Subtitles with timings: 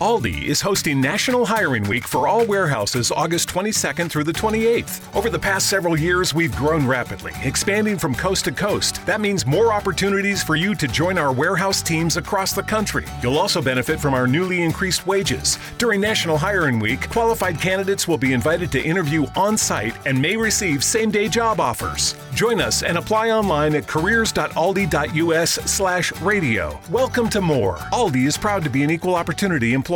[0.00, 5.14] Aldi is hosting National Hiring Week for all warehouses August 22nd through the 28th.
[5.14, 9.04] Over the past several years, we've grown rapidly, expanding from coast to coast.
[9.04, 13.04] That means more opportunities for you to join our warehouse teams across the country.
[13.22, 15.58] You'll also benefit from our newly increased wages.
[15.76, 20.34] During National Hiring Week, qualified candidates will be invited to interview on site and may
[20.34, 22.14] receive same day job offers.
[22.32, 26.80] Join us and apply online at careers.aldi.us slash radio.
[26.90, 27.76] Welcome to more.
[27.92, 29.89] Aldi is proud to be an equal opportunity employer.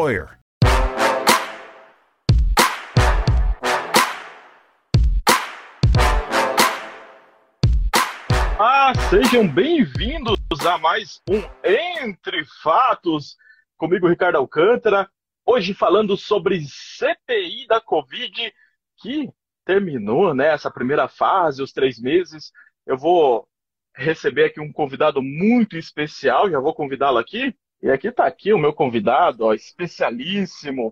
[8.59, 10.37] Ah, sejam bem-vindos
[10.67, 13.37] a mais um Entre Fatos.
[13.77, 15.09] Comigo, Ricardo Alcântara.
[15.47, 18.53] Hoje falando sobre CPI da Covid,
[18.97, 19.31] que
[19.65, 20.49] terminou, né?
[20.49, 22.51] Essa primeira fase, os três meses.
[22.85, 23.47] Eu vou
[23.95, 27.55] receber aqui um convidado muito especial, já vou convidá-lo aqui.
[27.85, 30.91] E aqui está aqui o meu convidado, ó, especialíssimo,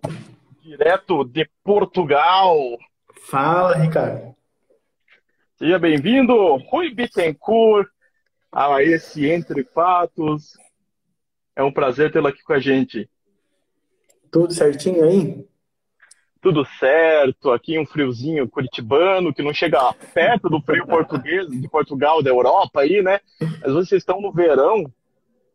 [0.60, 2.55] direto de Portugal.
[3.30, 4.36] Fala, Ricardo.
[5.56, 7.89] Seja bem-vindo, Rui Bittencourt,
[8.52, 10.58] a esse Entre Fatos.
[11.56, 13.08] É um prazer tê-lo aqui com a gente.
[14.30, 15.48] Tudo certinho aí?
[16.42, 19.80] Tudo certo, aqui um friozinho curitibano, que não chega
[20.12, 23.19] perto do frio português, de Portugal, da Europa aí, né?
[23.41, 24.92] Mas vocês estão no verão,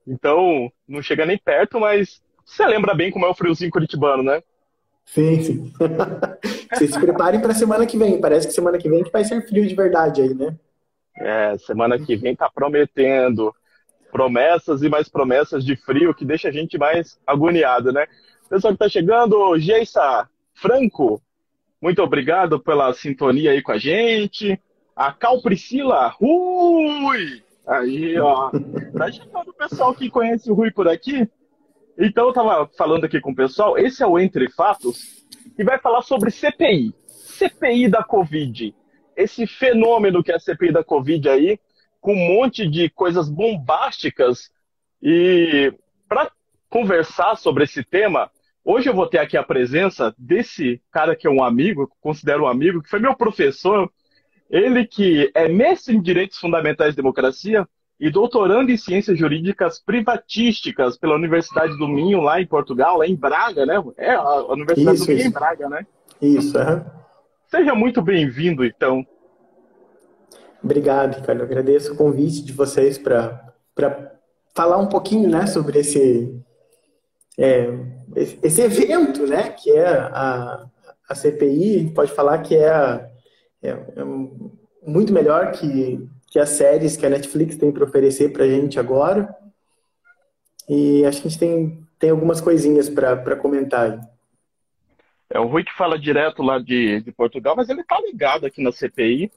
[0.07, 4.41] então, não chega nem perto, mas você lembra bem como é o friozinho curitibano, né?
[5.05, 5.73] Sim, sim.
[6.73, 8.19] Vocês se preparem para a semana que vem.
[8.19, 10.55] Parece que semana que vem que vai ser frio de verdade aí, né?
[11.17, 13.53] É, semana que vem tá prometendo
[14.11, 18.05] promessas e mais promessas de frio que deixa a gente mais agoniado, né?
[18.49, 21.21] Pessoal que tá chegando, Geissa Franco,
[21.81, 24.59] muito obrigado pela sintonia aí com a gente.
[24.95, 27.43] A Cal Priscila, Rui!
[27.67, 28.49] Aí, ó.
[28.97, 31.29] Tá chegando o pessoal que conhece o Rui por aqui.
[31.97, 33.77] Então, eu tava falando aqui com o pessoal.
[33.77, 35.25] Esse é o Entre Fatos,
[35.57, 36.93] e vai falar sobre CPI.
[37.07, 38.73] CPI da Covid.
[39.15, 41.59] Esse fenômeno que é a CPI da Covid aí,
[41.99, 44.49] com um monte de coisas bombásticas.
[45.01, 45.73] E
[46.07, 46.31] para
[46.69, 48.31] conversar sobre esse tema,
[48.63, 52.47] hoje eu vou ter aqui a presença desse cara que é um amigo, considero um
[52.47, 53.91] amigo, que foi meu professor
[54.49, 57.67] ele que é mestre em Direitos Fundamentais e Democracia
[57.99, 63.15] e doutorando em Ciências Jurídicas Privatísticas pela Universidade do Minho, lá em Portugal, lá em
[63.15, 63.83] Braga, né?
[63.97, 65.27] É, a Universidade isso, do Minho isso.
[65.27, 65.87] em Braga, né?
[66.21, 66.85] Isso, é.
[67.47, 69.05] Seja muito bem-vindo, então.
[70.63, 71.43] Obrigado, Ricardo.
[71.43, 73.53] agradeço o convite de vocês para
[74.55, 76.35] falar um pouquinho né, sobre esse,
[77.37, 77.69] é,
[78.15, 80.65] esse evento, né, que é a,
[81.09, 83.07] a CPI, pode falar que é a,
[83.61, 84.03] é, é
[84.85, 88.79] muito melhor que, que as séries que a Netflix tem para oferecer para a gente
[88.79, 89.35] agora.
[90.69, 93.99] E acho que a gente tem, tem algumas coisinhas para comentar.
[95.29, 98.61] É o Rui que fala direto lá de, de Portugal, mas ele está ligado aqui
[98.61, 99.29] na CPI,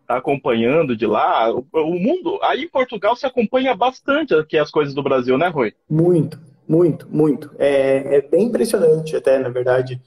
[0.00, 1.52] está acompanhando de lá.
[1.52, 5.48] O, o, mundo, aí em Portugal se acompanha bastante aqui as coisas do Brasil, né,
[5.48, 5.74] Rui?
[5.90, 6.38] Muito,
[6.68, 7.50] muito, muito.
[7.58, 10.00] É, é bem impressionante até, na verdade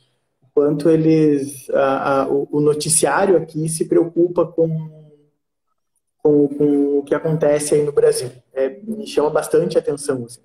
[0.56, 5.14] quanto eles a, a, o, noticiário aqui se preocupa com,
[6.18, 8.32] com, com, o que acontece aí no Brasil.
[8.54, 10.24] É, me chama bastante atenção.
[10.24, 10.40] Assim.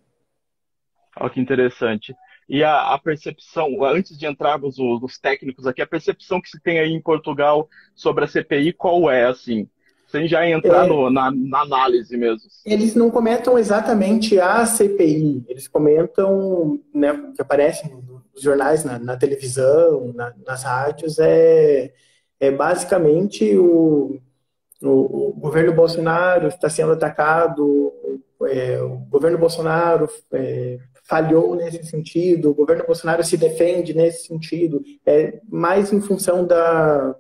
[1.16, 2.12] Olha que interessante.
[2.48, 6.60] E a, a, percepção, antes de entrarmos os, os, técnicos aqui, a percepção que se
[6.60, 9.71] tem aí em Portugal sobre a CPI, qual é, assim?
[10.10, 12.48] Sem já entrar é, no, na, na, análise mesmo.
[12.66, 19.16] Eles não comentam exatamente a CPI, eles comentam, né, que aparece no jornais, na, na
[19.16, 21.93] televisão, na, nas rádios, é,
[22.38, 24.19] é basicamente o,
[24.82, 27.92] o, o governo Bolsonaro está sendo atacado,
[28.48, 34.82] é, o governo Bolsonaro é, falhou nesse sentido, o governo Bolsonaro se defende nesse sentido,
[35.04, 37.15] é mais em função da,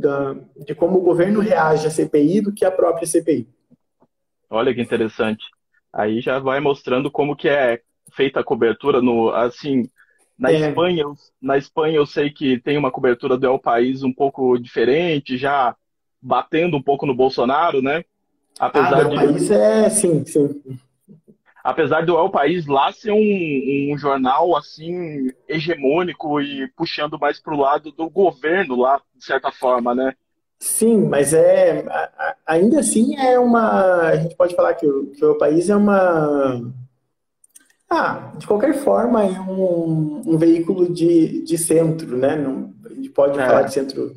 [0.00, 3.48] da, de como o governo reage à CPI do que à própria CPI.
[4.48, 5.44] Olha que interessante.
[5.92, 7.80] Aí já vai mostrando como que é
[8.12, 9.88] feita a cobertura no assim
[10.38, 10.68] na, é.
[10.68, 11.04] Espanha,
[11.40, 15.76] na Espanha eu sei que tem uma cobertura do El País um pouco diferente, já
[16.20, 18.04] batendo um pouco no Bolsonaro, né?
[18.58, 19.14] Apesar ah, de...
[19.14, 20.62] País é, sim, sim.
[21.62, 27.54] Apesar do El País lá ser um, um jornal assim hegemônico e puxando mais para
[27.54, 30.14] o lado do governo lá, de certa forma, né?
[30.58, 31.84] Sim, mas é
[32.46, 34.08] ainda assim é uma.
[34.08, 36.60] A gente pode falar que o, que o país é uma
[37.90, 42.36] ah, de qualquer forma, é um, um veículo de, de centro, né?
[42.36, 43.44] Não, a gente pode é.
[43.44, 44.16] falar de centro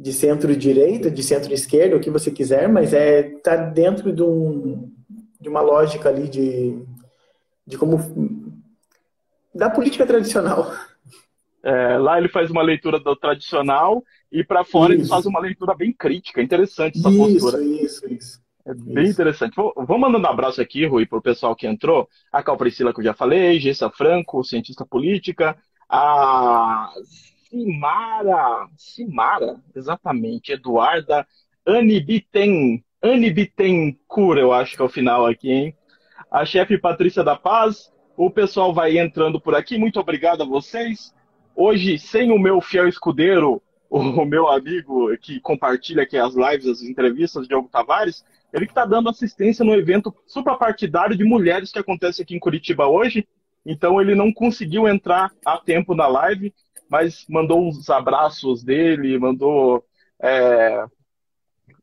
[0.00, 4.92] de centro-direita, de centro-esquerda, o que você quiser, mas é tá dentro de, um,
[5.40, 6.82] de uma lógica ali de,
[7.66, 7.98] de como
[9.54, 10.72] da política tradicional.
[11.62, 15.02] É, lá ele faz uma leitura do tradicional e para fora isso.
[15.02, 16.40] ele faz uma leitura bem crítica.
[16.40, 17.62] Interessante essa isso, postura.
[17.62, 18.40] Isso, isso.
[18.64, 19.12] É bem isso.
[19.12, 19.56] interessante.
[19.56, 22.08] Vou, vou, mandando um abraço aqui, Rui, para o pessoal que entrou.
[22.32, 25.56] A Cal Priscila, que eu já falei, Gessa Franco, cientista política,
[25.88, 26.92] a
[27.48, 31.26] Simara, Simara, exatamente, Eduarda
[31.66, 35.74] Anibiten, Anibitencura, eu acho que é o final aqui, hein?
[36.30, 41.14] A chefe Patrícia da Paz, o pessoal vai entrando por aqui, muito obrigado a vocês.
[41.54, 46.82] Hoje, sem o meu fiel escudeiro, o meu amigo que compartilha aqui as lives, as
[46.82, 52.22] entrevistas, Diogo Tavares, ele que está dando assistência no evento suprapartidário de mulheres que acontece
[52.22, 53.26] aqui em Curitiba hoje.
[53.64, 56.54] Então ele não conseguiu entrar a tempo na live,
[56.88, 59.84] mas mandou uns abraços dele, mandou.
[60.20, 60.84] É,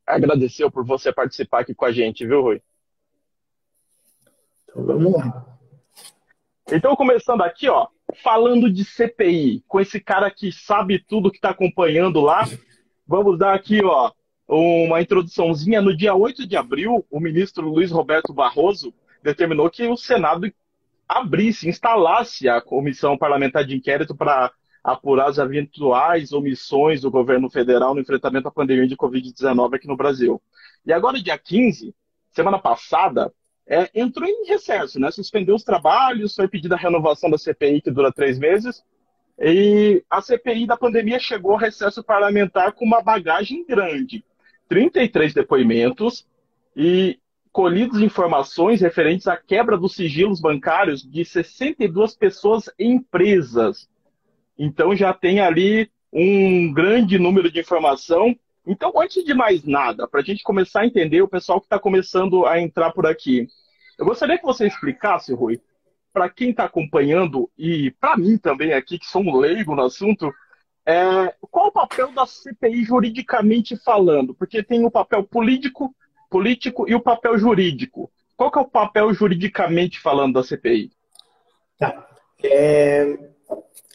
[0.06, 2.62] agradeceu por você participar aqui com a gente, viu, Rui?
[4.64, 5.58] Então vamos lá.
[6.72, 7.88] Então, começando aqui, ó,
[8.24, 12.44] falando de CPI, com esse cara que sabe tudo que está acompanhando lá,
[13.08, 14.12] vamos dar aqui, ó,
[14.48, 15.82] uma introduçãozinha.
[15.82, 18.94] No dia 8 de abril, o ministro Luiz Roberto Barroso
[19.24, 20.52] determinou que o Senado
[21.08, 24.52] abrisse, instalasse a comissão parlamentar de inquérito para
[24.86, 29.98] apurar as eventuais omissões do governo federal no enfrentamento à pandemia de Covid-19 aqui no
[29.98, 30.40] Brasil.
[30.86, 31.92] E agora, dia 15,
[32.30, 33.34] semana passada,
[33.68, 35.10] é, entrou em recesso, né?
[35.10, 38.84] Suspendeu os trabalhos, foi pedida a renovação da CPI, que dura três meses,
[39.40, 44.24] e a CPI da pandemia chegou ao recesso parlamentar com uma bagagem grande.
[44.70, 46.28] 33 depoimentos
[46.76, 47.18] e
[47.52, 53.90] colhidas informações referentes à quebra dos sigilos bancários de 62 pessoas e empresas,
[54.58, 58.36] então já tem ali um grande número de informação.
[58.66, 61.78] Então, antes de mais nada, para a gente começar a entender o pessoal que está
[61.78, 63.48] começando a entrar por aqui,
[63.98, 65.62] eu gostaria que você explicasse, Rui,
[66.12, 70.34] para quem está acompanhando e para mim também aqui, que sou um leigo no assunto,
[70.86, 74.34] é, qual o papel da CPI juridicamente falando?
[74.34, 75.94] Porque tem o papel político,
[76.30, 78.12] político e o papel jurídico.
[78.38, 80.92] Qual que é o papel juridicamente falando da CPI?
[81.80, 82.08] Tá.
[82.44, 83.18] É,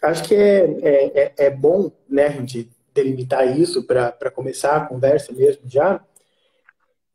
[0.02, 5.32] acho que é, é, é, é bom né, gente delimitar isso para começar a conversa
[5.32, 6.00] mesmo já,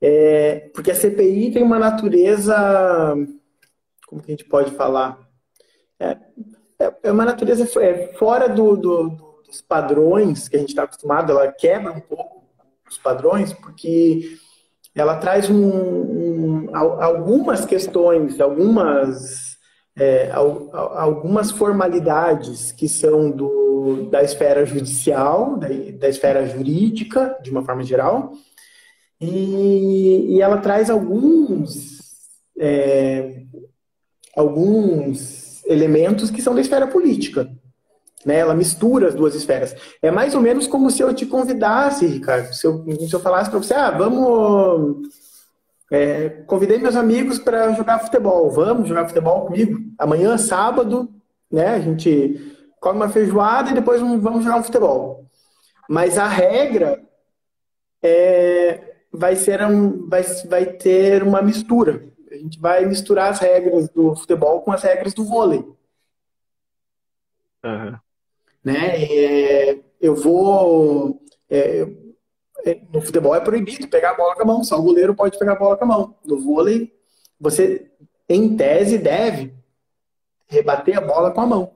[0.02, 3.16] é, porque a CPI tem uma natureza,
[4.08, 5.20] como que a gente pode falar?
[6.00, 6.18] É,
[6.80, 9.10] é, é uma natureza é, fora do, do,
[9.46, 12.44] dos padrões que a gente está acostumado, ela quebra um pouco
[12.90, 14.38] os padrões, porque
[14.94, 19.55] ela traz um, um, algumas questões, algumas
[19.98, 25.68] é, algumas formalidades que são do, da esfera judicial, da,
[26.00, 28.32] da esfera jurídica, de uma forma geral,
[29.20, 32.00] e, e ela traz alguns,
[32.60, 33.44] é,
[34.36, 37.50] alguns elementos que são da esfera política.
[38.26, 38.40] Né?
[38.40, 39.76] Ela mistura as duas esferas.
[40.02, 43.50] É mais ou menos como se eu te convidasse, Ricardo, se eu, se eu falasse
[43.50, 45.08] para você, ah, vamos
[45.92, 48.50] é, convidei meus amigos para jogar futebol.
[48.50, 49.80] Vamos jogar futebol comigo?
[49.98, 51.10] Amanhã, sábado,
[51.52, 51.68] né?
[51.70, 55.26] A gente come uma feijoada e depois vamos jogar um futebol.
[55.88, 57.04] Mas a regra
[58.02, 62.08] é, vai, ser um, vai, vai ter uma mistura.
[62.32, 65.64] A gente vai misturar as regras do futebol com as regras do vôlei.
[67.64, 67.96] Uhum.
[68.64, 69.04] Né?
[69.04, 71.22] É, eu vou.
[71.50, 71.88] É,
[72.92, 75.54] no futebol é proibido pegar a bola com a mão, só o goleiro pode pegar
[75.54, 76.16] a bola com a mão.
[76.26, 76.92] No vôlei,
[77.40, 77.92] você,
[78.28, 79.54] em tese, deve
[80.48, 81.72] rebater a bola com a mão.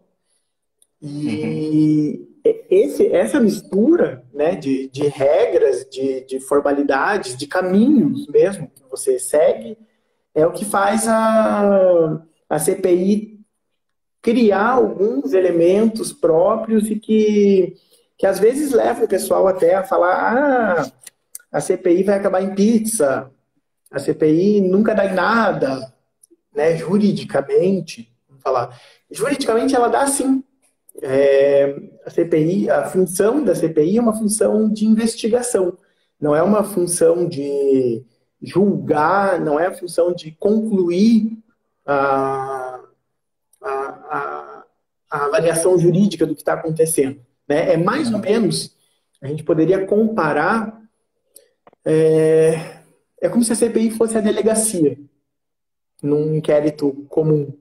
[1.01, 2.61] E uhum.
[2.69, 9.19] esse, essa mistura né, de, de regras, de, de formalidades, de caminhos mesmo que você
[9.19, 9.77] segue,
[10.33, 13.39] é o que faz a, a CPI
[14.21, 17.75] criar alguns elementos próprios e que
[18.19, 20.91] que às vezes leva o pessoal até a falar: ah,
[21.49, 23.31] a CPI vai acabar em pizza,
[23.89, 25.91] a CPI nunca dá em nada,
[26.53, 26.75] né?
[26.75, 28.77] Juridicamente, vamos falar.
[29.09, 30.43] Juridicamente ela dá sim.
[31.01, 31.73] É,
[32.05, 35.77] a CPI, a função da CPI é uma função de investigação,
[36.19, 38.03] não é uma função de
[38.41, 41.37] julgar, não é a função de concluir
[41.85, 42.81] a,
[43.61, 44.63] a, a,
[45.09, 47.21] a avaliação jurídica do que está acontecendo.
[47.49, 47.73] Né?
[47.73, 48.77] É mais ou menos,
[49.21, 50.81] a gente poderia comparar,
[51.83, 52.81] é,
[53.19, 54.97] é como se a CPI fosse a delegacia
[56.01, 57.51] num inquérito comum.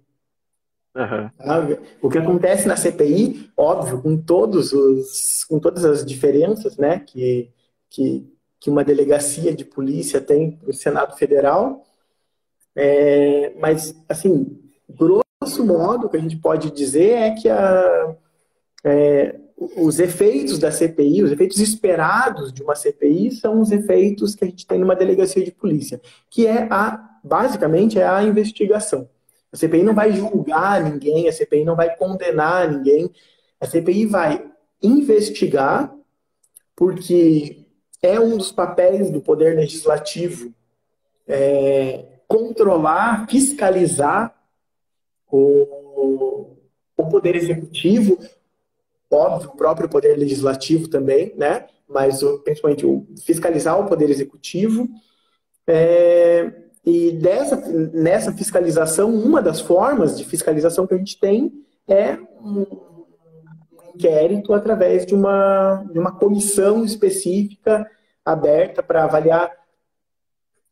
[0.95, 1.77] Uhum.
[2.03, 7.51] O que acontece na CPI, óbvio, com todos os, com todas as diferenças, né, que,
[7.89, 8.31] que,
[8.61, 11.85] que uma delegacia de polícia tem no Senado Federal,
[12.77, 18.17] é, mas assim, grosso grosso modo, o que a gente pode dizer é que a,
[18.85, 24.45] é, os efeitos da CPI, os efeitos esperados de uma CPI são os efeitos que
[24.45, 26.01] a gente tem numa delegacia de polícia,
[26.31, 29.09] que é a, basicamente, é a investigação.
[29.53, 33.11] A CPI não vai julgar ninguém, a CPI não vai condenar ninguém,
[33.61, 34.45] a CPI vai
[34.81, 35.93] investigar,
[36.77, 37.67] porque
[38.01, 40.55] é um dos papéis do Poder Legislativo
[41.27, 44.33] é, controlar, fiscalizar
[45.29, 46.57] o,
[46.97, 48.19] o Poder Executivo,
[49.11, 51.67] óbvio, o próprio Poder Legislativo também, né?
[51.89, 54.89] mas principalmente o, fiscalizar o Poder Executivo.
[55.67, 56.53] É,
[56.85, 57.57] e dessa,
[57.93, 61.53] nessa fiscalização, uma das formas de fiscalização que a gente tem
[61.87, 62.67] é um,
[63.95, 67.91] inquérito através de uma, de uma comissão específica
[68.25, 69.51] aberta para avaliar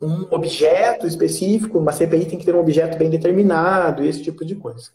[0.01, 4.55] um objeto específico, uma CPI tem que ter um objeto bem determinado, esse tipo de
[4.55, 4.91] coisa.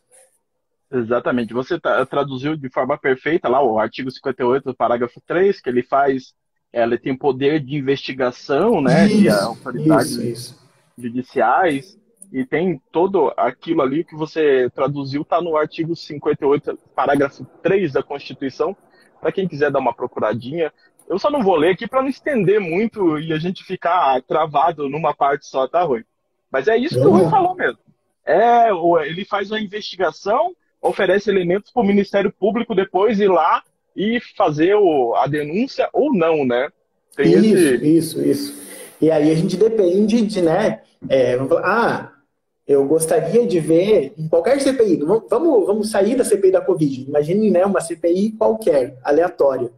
[0.91, 1.53] Exatamente.
[1.53, 1.79] Você
[2.10, 6.33] traduziu de forma perfeita lá o artigo 58, parágrafo 3, que ele faz,
[6.71, 10.69] ela tem poder de investigação, né, isso, de autoridades isso, isso.
[10.98, 11.98] judiciais,
[12.31, 18.03] e tem todo aquilo ali que você traduziu, está no artigo 58, parágrafo 3 da
[18.03, 18.75] Constituição,
[19.19, 20.74] para quem quiser dar uma procuradinha.
[21.07, 24.89] Eu só não vou ler aqui para não estender muito e a gente ficar travado
[24.89, 26.05] numa parte só, tá, Rui?
[26.50, 27.79] Mas é isso que o Rui falou mesmo.
[28.25, 28.69] É,
[29.05, 33.64] ele faz uma investigação, oferece elementos para o Ministério Público depois ir lá
[33.96, 36.70] e fazer o, a denúncia ou não, né?
[37.16, 37.98] Tem isso, esse...
[37.98, 38.62] isso, isso.
[39.02, 40.82] E aí a gente depende de, né?
[41.10, 42.22] É, vamos falar, ah,
[42.68, 47.50] eu gostaria de ver em qualquer CPI, vamos, vamos sair da CPI da Covid, imagine
[47.50, 49.72] né, uma CPI qualquer, aleatória.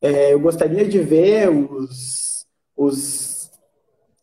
[0.00, 3.50] É, eu gostaria de ver os, os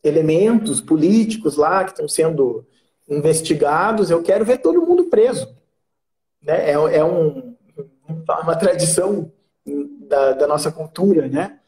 [0.03, 2.65] elementos políticos lá que estão sendo
[3.09, 5.53] investigados, eu quero ver todo mundo preso.
[6.45, 6.69] Né?
[6.69, 7.55] É, é um,
[8.07, 9.31] uma tradição
[10.07, 11.59] da, da, nossa cultura, né?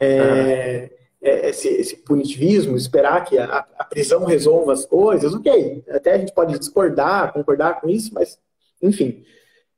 [0.00, 0.90] É,
[1.22, 5.84] é, esse, esse, punitivismo, esperar que a, a, prisão resolva as coisas, ok.
[5.88, 8.38] Até a gente pode discordar, concordar com isso, mas,
[8.82, 9.24] enfim.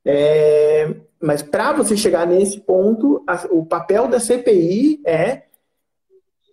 [0.04, 5.42] É, mas para você chegar nesse ponto, a, o papel da CPI é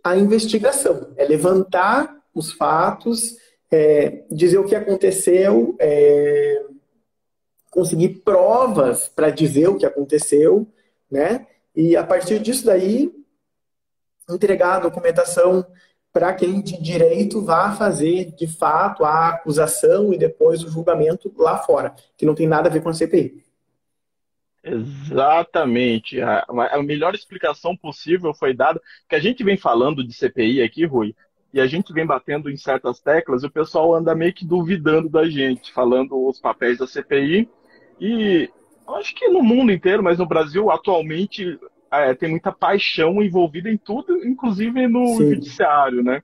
[0.03, 3.37] a investigação, é levantar os fatos,
[3.71, 6.65] é, dizer o que aconteceu, é,
[7.73, 10.67] conseguir provas para dizer o que aconteceu,
[11.09, 11.47] né?
[11.75, 13.11] E a partir disso daí,
[14.29, 15.65] entregar a documentação
[16.13, 21.57] para quem de direito vá fazer, de fato, a acusação e depois o julgamento lá
[21.57, 23.43] fora, que não tem nada a ver com a CPI.
[24.63, 26.21] Exatamente.
[26.21, 30.85] A, a melhor explicação possível foi dada, que a gente vem falando de CPI aqui,
[30.85, 31.15] Rui,
[31.51, 35.09] e a gente vem batendo em certas teclas, e o pessoal anda meio que duvidando
[35.09, 37.49] da gente, falando os papéis da CPI,
[38.05, 38.49] e
[38.97, 41.57] acho que no mundo inteiro, mas no Brasil, atualmente,
[41.89, 45.29] é, tem muita paixão envolvida em tudo, inclusive no Sim.
[45.29, 46.21] judiciário, né?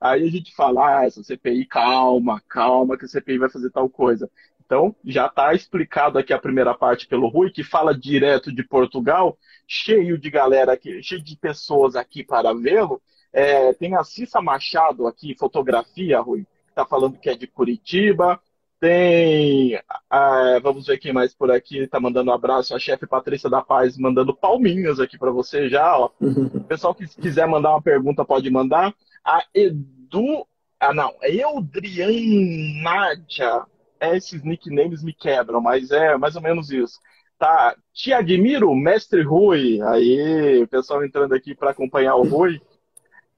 [0.00, 3.90] Aí a gente fala, ah, essa CPI, calma, calma, que a CPI vai fazer tal
[3.90, 4.30] coisa.
[4.64, 9.36] Então, já está explicado aqui a primeira parte pelo Rui, que fala direto de Portugal,
[9.66, 13.02] cheio de galera aqui, cheio de pessoas aqui para vê-lo.
[13.34, 18.40] É, tem a Cissa Machado aqui, fotografia, Rui, que está falando que é de Curitiba.
[18.80, 23.50] Tem, a, vamos ver quem mais por aqui está mandando um abraço, a chefe Patrícia
[23.50, 25.98] da Paz mandando palminhas aqui para você já.
[25.98, 26.10] Ó.
[26.20, 28.94] O pessoal que quiser mandar uma pergunta pode mandar.
[29.24, 30.46] A Edu,
[30.78, 33.66] ah não, Eudrian Nádia
[34.00, 37.00] é, esses nicknames me quebram, mas é mais ou menos isso.
[37.38, 39.80] Tá, te admiro, mestre Rui.
[39.82, 42.60] Aí, o pessoal entrando aqui para acompanhar o Rui,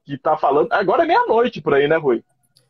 [0.04, 0.73] que tá falando.
[0.73, 2.23] Agora é meia-noite por aí, né, Rui?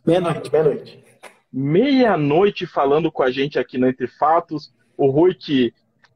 [0.05, 1.05] Meia-noite, meia-noite.
[1.53, 4.73] Meia-noite falando com a gente aqui no Entre Fatos.
[4.97, 5.73] O Rui, que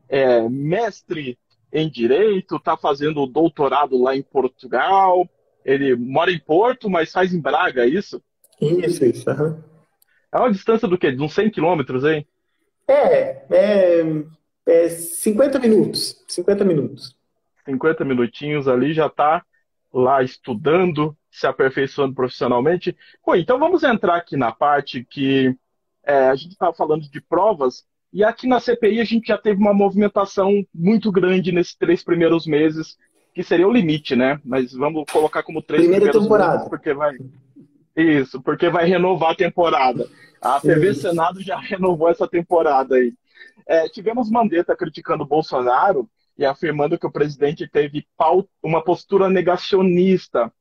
[0.08, 1.38] é mestre
[1.72, 5.28] em Direito, tá fazendo doutorado lá em Portugal.
[5.64, 8.22] Ele mora em Porto, mas faz em Braga, é isso?
[8.60, 9.28] Isso, isso.
[9.28, 9.60] Uhum.
[10.30, 11.10] É uma distância do quê?
[11.10, 12.26] De uns 100 quilômetros, hein?
[12.86, 14.04] É, é,
[14.66, 16.22] é 50 minutos.
[16.28, 17.16] 50 minutos.
[17.64, 19.44] 50 minutinhos ali já está
[19.92, 22.96] lá estudando, se aperfeiçoando profissionalmente.
[23.26, 25.52] Bom, então vamos entrar aqui na parte que
[26.04, 29.60] é, a gente estava falando de provas, e aqui na CPI a gente já teve
[29.60, 32.96] uma movimentação muito grande nesses três primeiros meses,
[33.34, 34.40] que seria o limite, né?
[34.44, 36.54] Mas vamos colocar como três Primeira primeiros temporada.
[36.54, 37.16] meses, porque vai.
[37.96, 40.08] Isso, porque vai renovar a temporada.
[40.40, 41.00] A TV Isso.
[41.00, 43.12] Senado já renovou essa temporada aí.
[43.66, 48.06] É, tivemos Mandetta criticando Bolsonaro e afirmando que o presidente teve
[48.62, 50.52] uma postura negacionista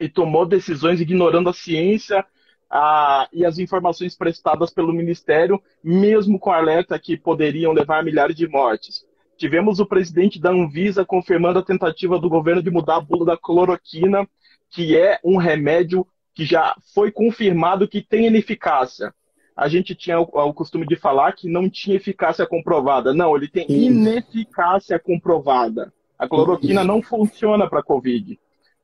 [0.00, 2.24] e tomou decisões ignorando a ciência
[2.70, 8.34] a, e as informações prestadas pelo Ministério, mesmo com alerta que poderiam levar a milhares
[8.34, 9.04] de mortes.
[9.36, 13.36] Tivemos o presidente da Anvisa confirmando a tentativa do governo de mudar a bula da
[13.36, 14.26] cloroquina,
[14.70, 19.12] que é um remédio que já foi confirmado que tem ineficácia.
[19.56, 23.12] A gente tinha o, o costume de falar que não tinha eficácia comprovada.
[23.12, 25.92] Não, ele tem ineficácia comprovada.
[26.18, 28.38] A cloroquina não funciona para a Covid.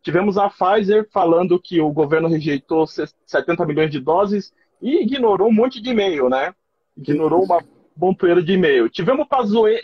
[0.06, 5.52] Tivemos a Pfizer falando que o governo rejeitou 70 milhões de doses e ignorou um
[5.52, 6.54] monte de e-mail, né?
[6.96, 7.60] Ignorou uma
[7.96, 8.88] montoeira de e-mail.
[8.88, 9.26] Tivemos,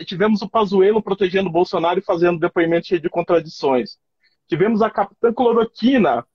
[0.05, 3.97] tivemos o Pazuello protegendo o Bolsonaro e fazendo depoimento cheio de contradições.
[4.47, 6.25] Tivemos a Capitã Cloroquina.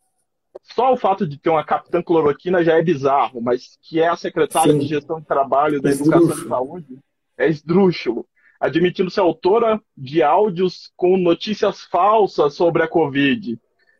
[0.60, 4.16] Só o fato de ter uma Capitã Cloroquina já é bizarro, mas que é a
[4.16, 4.80] secretária Sim.
[4.80, 6.98] de Gestão de Trabalho da Educação e Saúde
[7.38, 8.26] é esdrúxulo
[8.60, 13.58] admitindo-se autora de áudios com notícias falsas sobre a Covid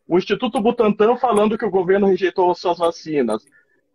[0.09, 3.45] o Instituto Butantan falando que o governo rejeitou suas vacinas.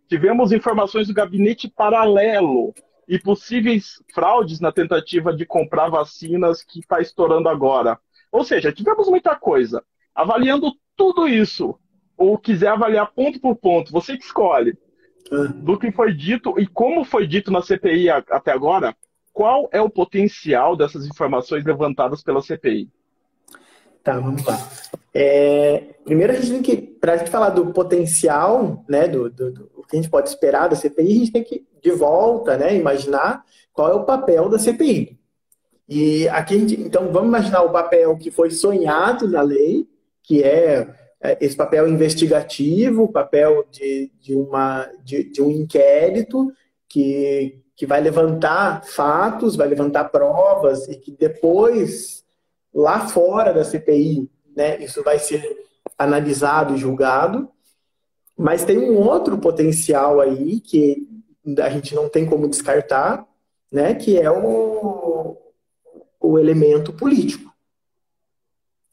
[0.07, 2.73] Tivemos informações do gabinete paralelo
[3.05, 7.99] e possíveis fraudes na tentativa de comprar vacinas que está estourando agora.
[8.31, 9.83] Ou seja, tivemos muita coisa.
[10.15, 11.77] Avaliando tudo isso,
[12.17, 14.77] ou quiser avaliar ponto por ponto, você que escolhe
[15.29, 15.51] ah.
[15.53, 18.95] do que foi dito e como foi dito na CPI até agora,
[19.33, 22.89] qual é o potencial dessas informações levantadas pela CPI?
[24.01, 24.55] Tá, vamos lá.
[25.17, 29.49] É, primeiro, a gente tem que, para a gente falar do potencial, né, do, do,
[29.49, 32.75] do, que a gente pode esperar da CPI, a gente tem que, de volta, né,
[32.75, 35.17] imaginar qual é o papel da CPI.
[35.87, 39.87] E aqui, gente, então, vamos imaginar o papel que foi sonhado na lei,
[40.21, 46.51] que é, é esse papel investigativo, papel de, de, uma, de, de um inquérito
[46.89, 52.25] que, que vai levantar fatos, vai levantar provas e que depois
[52.73, 55.43] lá fora da CPI, né, isso vai ser
[55.97, 57.49] analisado e julgado,
[58.37, 61.07] mas tem um outro potencial aí que
[61.59, 63.25] a gente não tem como descartar,
[63.71, 65.37] né, que é o,
[66.19, 67.53] o elemento político.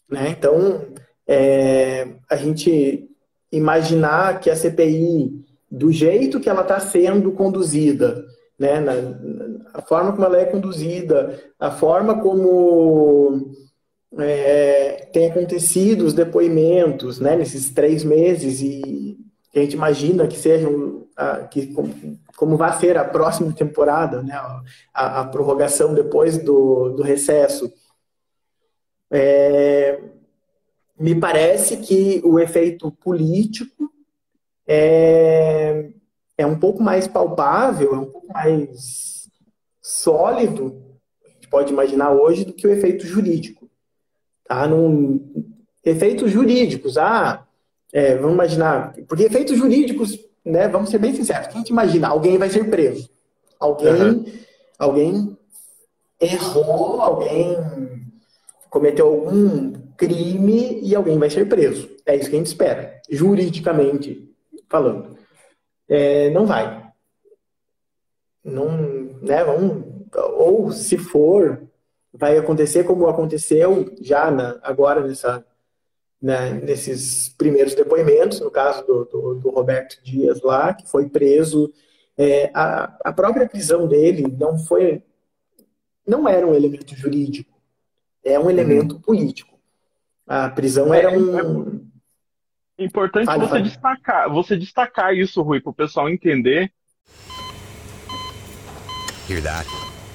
[0.08, 0.28] Né?
[0.28, 0.86] Então,
[1.26, 3.08] é, a gente
[3.50, 8.24] imaginar que a CPI, do jeito que ela está sendo conduzida,
[8.58, 8.92] né, na,
[9.74, 13.50] a forma como ela é conduzida, a forma como
[14.18, 19.18] é, tem acontecido os depoimentos né, nesses três meses e
[19.54, 21.06] a gente imagina que sejam
[21.50, 24.34] que como, como vai ser a próxima temporada, né,
[24.92, 27.72] a, a prorrogação depois do, do recesso.
[29.10, 30.00] É,
[30.98, 33.92] me parece que o efeito político
[34.66, 35.90] é,
[36.38, 39.28] é um pouco mais palpável, é um pouco mais
[39.80, 40.82] sólido,
[41.24, 43.61] a gente pode imaginar hoje, do que o efeito jurídico
[44.54, 44.66] tá?
[44.66, 45.20] Num,
[45.84, 47.44] efeitos jurídicos, ah,
[47.92, 52.38] é, vamos imaginar, porque efeitos jurídicos, né, vamos ser bem sinceros, quem te imagina, alguém
[52.38, 53.08] vai ser preso,
[53.58, 54.24] alguém, uhum.
[54.78, 55.38] alguém
[56.20, 57.56] errou, alguém
[58.70, 61.90] cometeu algum crime e alguém vai ser preso.
[62.06, 64.30] É isso que a gente espera, juridicamente
[64.68, 65.16] falando.
[65.88, 66.90] É, não vai.
[68.44, 68.70] Não,
[69.20, 69.84] né, vamos,
[70.36, 71.62] ou se for,
[72.12, 75.44] vai acontecer como aconteceu já na, agora nessa,
[76.20, 81.72] né, nesses primeiros depoimentos, no caso do, do, do Roberto Dias lá, que foi preso.
[82.16, 85.02] É, a, a própria prisão dele não foi,
[86.06, 87.50] não era um elemento jurídico,
[88.22, 89.00] é um elemento uhum.
[89.00, 89.58] político.
[90.26, 91.86] A prisão era é, um.
[92.78, 93.62] É importante fale, você fale.
[93.64, 96.70] destacar, você destacar isso, Rui, para o pessoal entender.
[99.28, 99.91] Hear that?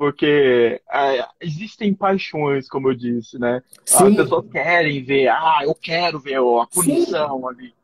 [0.00, 3.62] Porque é, existem paixões, como eu disse, né?
[3.84, 4.06] Sim.
[4.06, 7.46] As pessoas querem ver, ah, eu quero ver a punição Sim.
[7.46, 7.74] ali.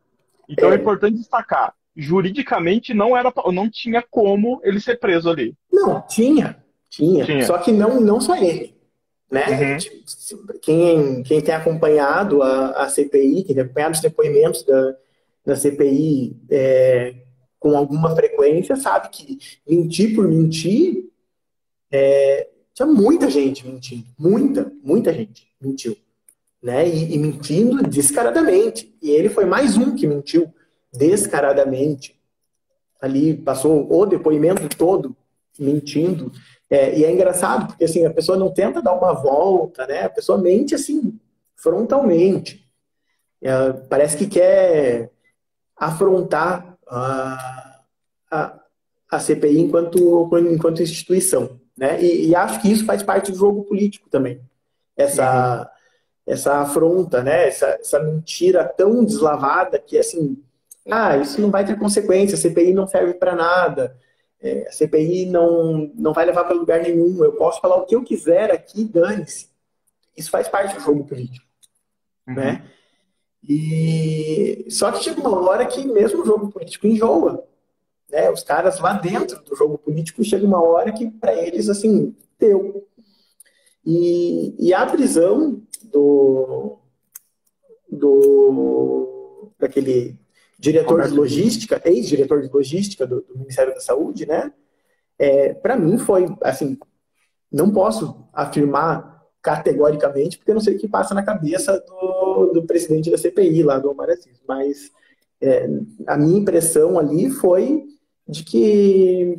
[0.49, 0.77] Então é.
[0.77, 0.79] é.
[0.79, 1.75] importante destacar.
[1.95, 5.55] juridicamente não era não tinha como ele ser preso ali.
[5.71, 6.57] Não, tinha,
[6.89, 7.23] tinha.
[7.27, 7.45] tinha.
[7.45, 8.75] Só que não, não só ele.
[9.31, 9.45] Né?
[9.51, 9.77] Uhum.
[9.77, 14.97] Tipo, quem, quem tem acompanhado a, a CPI, quem tem acompanhado os depoimentos da,
[15.45, 17.15] da CPI é,
[17.61, 21.15] com alguma frequência, sabe que mentir por mentir
[21.90, 24.07] é, tinha muita gente mentindo.
[24.18, 25.96] Muita, muita gente mentiu.
[26.62, 26.88] Né?
[26.88, 28.94] E, e, mentindo descaradamente.
[29.01, 30.53] E ele foi mais um que mentiu
[30.92, 32.20] descaradamente.
[33.01, 35.16] Ali passou o depoimento todo
[35.59, 36.31] mentindo.
[36.68, 40.03] É, e é engraçado, porque assim, a pessoa não tenta dar uma volta, né?
[40.03, 41.18] A pessoa mente assim,
[41.55, 42.68] frontalmente.
[43.40, 45.11] É, parece que quer
[45.77, 47.81] afrontar a,
[48.31, 48.61] a,
[49.11, 51.61] a CPI enquanto, enquanto instituição.
[51.77, 52.03] Né?
[52.03, 54.41] E, e, acho que isso faz parte do jogo político também.
[54.97, 56.33] Essa, uhum.
[56.33, 57.49] essa afronta, né?
[57.49, 60.43] essa, essa mentira tão deslavada que, assim,
[60.91, 63.97] ah, isso não vai ter consequência, a CPI não serve para nada,
[64.41, 67.95] é, a CPI não, não vai levar para lugar nenhum, eu posso falar o que
[67.95, 69.49] eu quiser aqui, dane-se.
[70.17, 71.45] Isso faz parte do jogo político.
[72.27, 72.35] Uhum.
[72.35, 72.65] Né?
[73.49, 77.47] E só que chega uma hora que mesmo o jogo político enjoa.
[78.11, 78.31] Né?
[78.31, 82.87] Os caras lá dentro do jogo político chega uma hora que para eles assim deu.
[83.85, 86.79] E, e a prisão do,
[87.90, 90.19] do daquele
[90.59, 94.53] diretor de logística, ex-diretor de logística do, do, Ministério da Saúde, né?
[95.19, 96.79] É, para mim foi assim,
[97.51, 102.66] não posso afirmar categoricamente, porque eu não sei o que passa na cabeça do, do
[102.66, 104.90] presidente da CPI lá, do Omar Aziz, mas
[105.40, 105.68] é,
[106.07, 107.85] a minha impressão ali foi
[108.27, 109.38] de que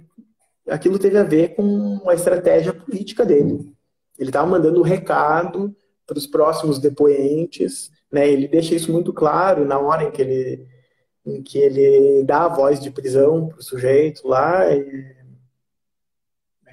[0.70, 3.74] aquilo teve a ver com a estratégia política dele.
[4.18, 8.28] Ele estava mandando um recado para os próximos depoentes, né?
[8.28, 10.68] Ele deixa isso muito claro na hora em que ele,
[11.26, 14.72] em que ele dá a voz de prisão para o sujeito lá.
[14.74, 15.16] E,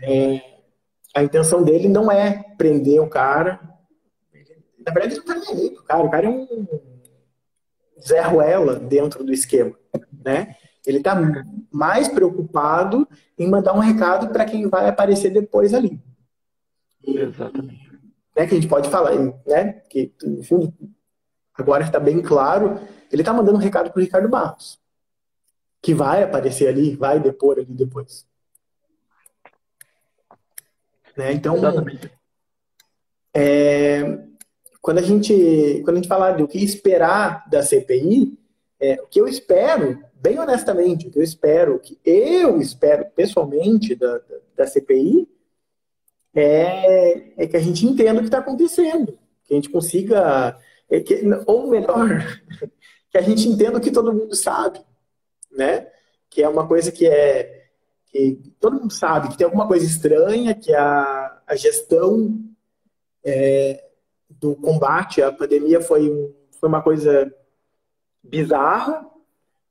[0.03, 0.43] é,
[1.15, 3.61] a intenção dele não é prender o cara.
[4.87, 6.05] Na verdade, ele não tá nem aí, cara.
[6.05, 6.94] O cara é um
[8.07, 9.75] Zé Ruela dentro do esquema,
[10.25, 10.57] né?
[10.87, 11.17] Ele está
[11.73, 15.99] mais preocupado em mandar um recado para quem vai aparecer depois ali.
[17.03, 17.85] Exatamente.
[18.37, 19.13] Né, que a gente pode falar,
[19.47, 19.73] né?
[19.89, 20.13] Que,
[20.47, 20.75] fundo,
[21.55, 24.79] agora está bem claro, ele está mandando um recado para o Ricardo Barros,
[25.81, 28.27] que vai aparecer ali, vai depor ali depois.
[31.17, 31.33] Né?
[31.33, 31.57] Então,
[33.33, 34.01] é,
[34.85, 38.39] quando, a gente, quando a gente fala do que esperar da CPI,
[38.79, 43.07] é, o que eu espero, bem honestamente, o que eu espero, o que eu espero
[43.17, 45.27] pessoalmente da, da, da CPI,
[46.35, 50.55] é, é, que a gente entenda o que está acontecendo, que a gente consiga,
[50.91, 52.07] é que, ou melhor,
[53.11, 54.81] que a gente entenda o que todo mundo sabe,
[55.51, 55.89] né?
[56.29, 57.69] Que é uma coisa que é
[58.13, 62.39] que todo mundo sabe que tem alguma coisa estranha, que a, a gestão
[63.25, 63.84] é,
[64.45, 67.33] do combate à pandemia foi, foi uma coisa
[68.23, 69.07] bizarra,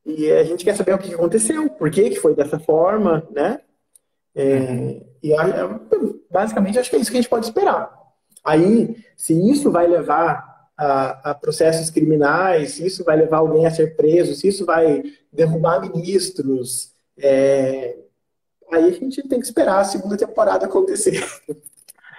[0.03, 3.61] e a gente quer saber o que aconteceu, por que, que foi dessa forma, né?
[4.35, 5.31] É, e
[6.31, 7.93] basicamente acho que é isso que a gente pode esperar.
[8.43, 13.71] Aí, se isso vai levar a, a, processos criminais, se isso vai levar alguém a
[13.71, 17.95] ser preso, se isso vai derrubar ministros, é,
[18.73, 21.23] Aí a gente tem que esperar a segunda temporada acontecer.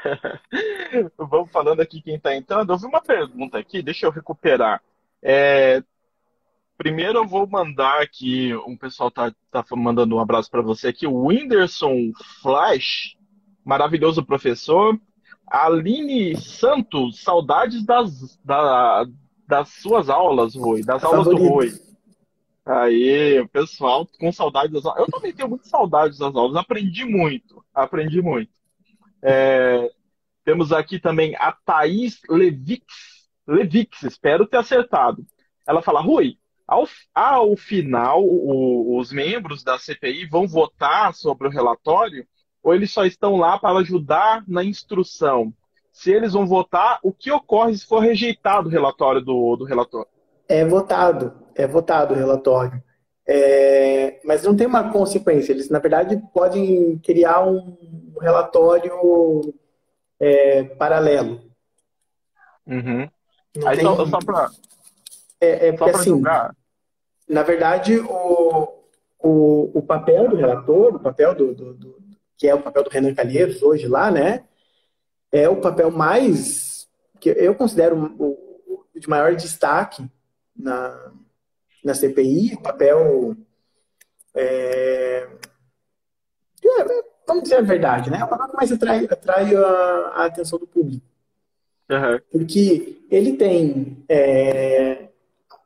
[1.18, 2.72] Vamos falando aqui quem está entrando.
[2.72, 4.82] Eu vi uma pergunta aqui, deixa eu recuperar.
[5.22, 5.82] É,
[6.76, 11.06] primeiro eu vou mandar aqui, um pessoal tá, tá mandando um abraço para você aqui,
[11.06, 12.12] o Whindersson
[12.42, 13.16] Flash,
[13.64, 14.98] maravilhoso professor.
[15.46, 19.06] Aline Santos, saudades das, da,
[19.46, 21.72] das suas aulas, Rui, das aulas do Rui.
[22.66, 25.00] Aí, pessoal com saudade das aulas.
[25.00, 26.56] Eu também tenho muita saudade das aulas.
[26.56, 27.62] Aprendi muito.
[27.74, 28.50] Aprendi muito.
[29.24, 29.90] É,
[30.44, 32.84] temos aqui também a Thaís Levix.
[33.46, 35.24] Levix, espero ter acertado.
[35.66, 41.50] Ela fala, Rui, ao, ao final, o, os membros da CPI vão votar sobre o
[41.50, 42.26] relatório
[42.62, 45.52] ou eles só estão lá para ajudar na instrução?
[45.92, 50.06] Se eles vão votar, o que ocorre se for rejeitado o relatório do, do relator?
[50.48, 52.82] É votado é votado o relatório.
[53.26, 55.52] É, mas não tem uma consequência.
[55.52, 57.76] Eles, na verdade, podem criar um
[58.20, 59.54] relatório
[60.20, 61.40] é, paralelo.
[62.66, 63.08] Uhum.
[63.66, 63.84] Aí tem...
[63.84, 64.50] só, só para.
[65.40, 66.54] É, é porque, assim, julgar.
[67.28, 68.68] na verdade, o,
[69.18, 71.98] o, o papel do relator, o papel do, do, do,
[72.36, 74.44] que é o papel do Renan Calheiros hoje lá, né?
[75.32, 76.88] É o papel mais
[77.20, 80.06] que eu considero o, o de maior destaque
[80.54, 81.12] na,
[81.84, 83.36] na CPI, o papel
[84.34, 85.28] é,
[86.64, 88.18] é, vamos dizer a verdade, né?
[88.20, 89.66] É o papel que mais atrai, atrai a,
[90.14, 91.06] a atenção do público.
[91.90, 92.20] Uhum.
[92.32, 95.08] Porque ele tem é,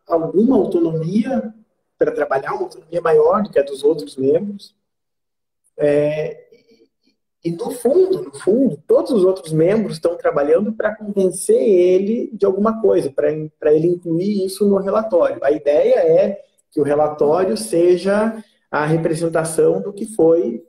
[0.06, 1.54] alguma autonomia
[1.96, 4.74] para trabalhar, uma autonomia maior do que a dos outros membros.
[5.76, 6.47] É,
[7.44, 12.44] e no fundo, no fundo, todos os outros membros estão trabalhando para convencer ele de
[12.44, 15.38] alguma coisa, para ele incluir isso no relatório.
[15.42, 20.64] A ideia é que o relatório seja a representação do que foi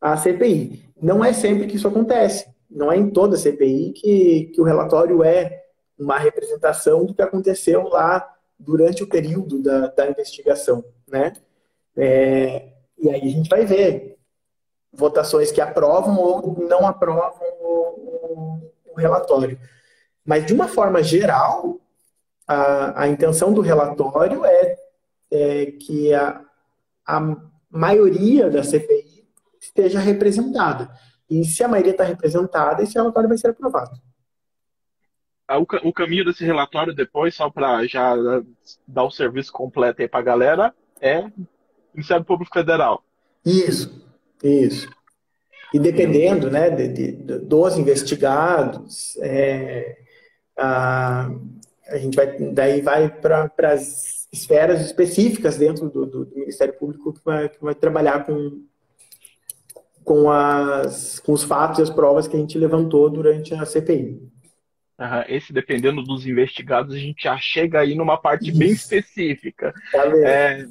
[0.00, 0.80] a CPI.
[1.00, 2.46] Não é sempre que isso acontece.
[2.70, 5.62] Não é em toda a CPI que, que o relatório é
[5.98, 11.32] uma representação do que aconteceu lá durante o período da, da investigação, né?
[11.96, 14.11] É, e aí a gente vai ver
[14.92, 19.58] votações que aprovam ou não aprovam o, o, o relatório.
[20.24, 21.80] Mas, de uma forma geral,
[22.46, 24.76] a, a intenção do relatório é,
[25.30, 26.44] é que a,
[27.06, 27.36] a
[27.70, 29.26] maioria da CPI
[29.60, 30.90] esteja representada.
[31.28, 33.92] E se a maioria está representada, esse relatório vai ser aprovado.
[35.50, 38.14] O, o caminho desse relatório depois, só para já
[38.86, 41.30] dar o serviço completo aí para a galera, é
[41.94, 43.02] Ministério Público Federal.
[43.44, 44.01] Isso.
[44.42, 44.88] Isso.
[45.72, 49.96] E dependendo né, de, de, dos investigados, é,
[50.56, 51.30] a,
[51.88, 57.12] a gente vai, daí vai para as esferas específicas dentro do, do, do, Ministério Público
[57.12, 58.64] que vai, que vai trabalhar com,
[60.04, 64.20] com, as, com os fatos e as provas que a gente levantou durante a CPI.
[65.28, 68.58] esse, dependendo dos investigados, a gente já chega aí numa parte Isso.
[68.58, 69.72] bem específica.
[69.90, 70.66] Tá é,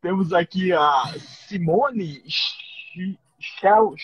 [0.00, 1.14] temos aqui a
[1.48, 2.22] Simone
[3.38, 3.94] Xiao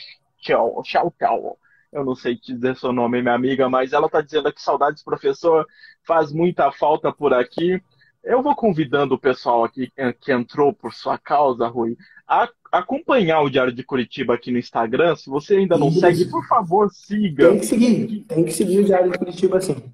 [0.85, 1.59] Xiao,
[1.93, 5.67] eu não sei dizer seu nome, minha amiga, mas ela está dizendo que saudades, professor,
[6.05, 7.83] faz muita falta por aqui.
[8.23, 11.97] Eu vou convidando o pessoal aqui que entrou por sua causa, Rui,
[12.29, 15.17] a acompanhar o Diário de Curitiba aqui no Instagram.
[15.17, 16.01] Se você ainda não Isso.
[16.01, 17.49] segue, por favor, siga.
[17.49, 19.93] Tem que seguir, tem que seguir o Diário de Curitiba, sim.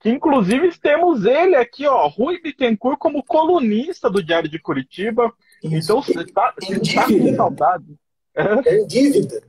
[0.00, 5.32] Que inclusive temos ele aqui, ó, Rui Bittencourt, como colunista do Diário de Curitiba.
[5.62, 5.76] Isso.
[5.76, 7.86] Então você está tá com saudade.
[8.66, 9.42] É dívida.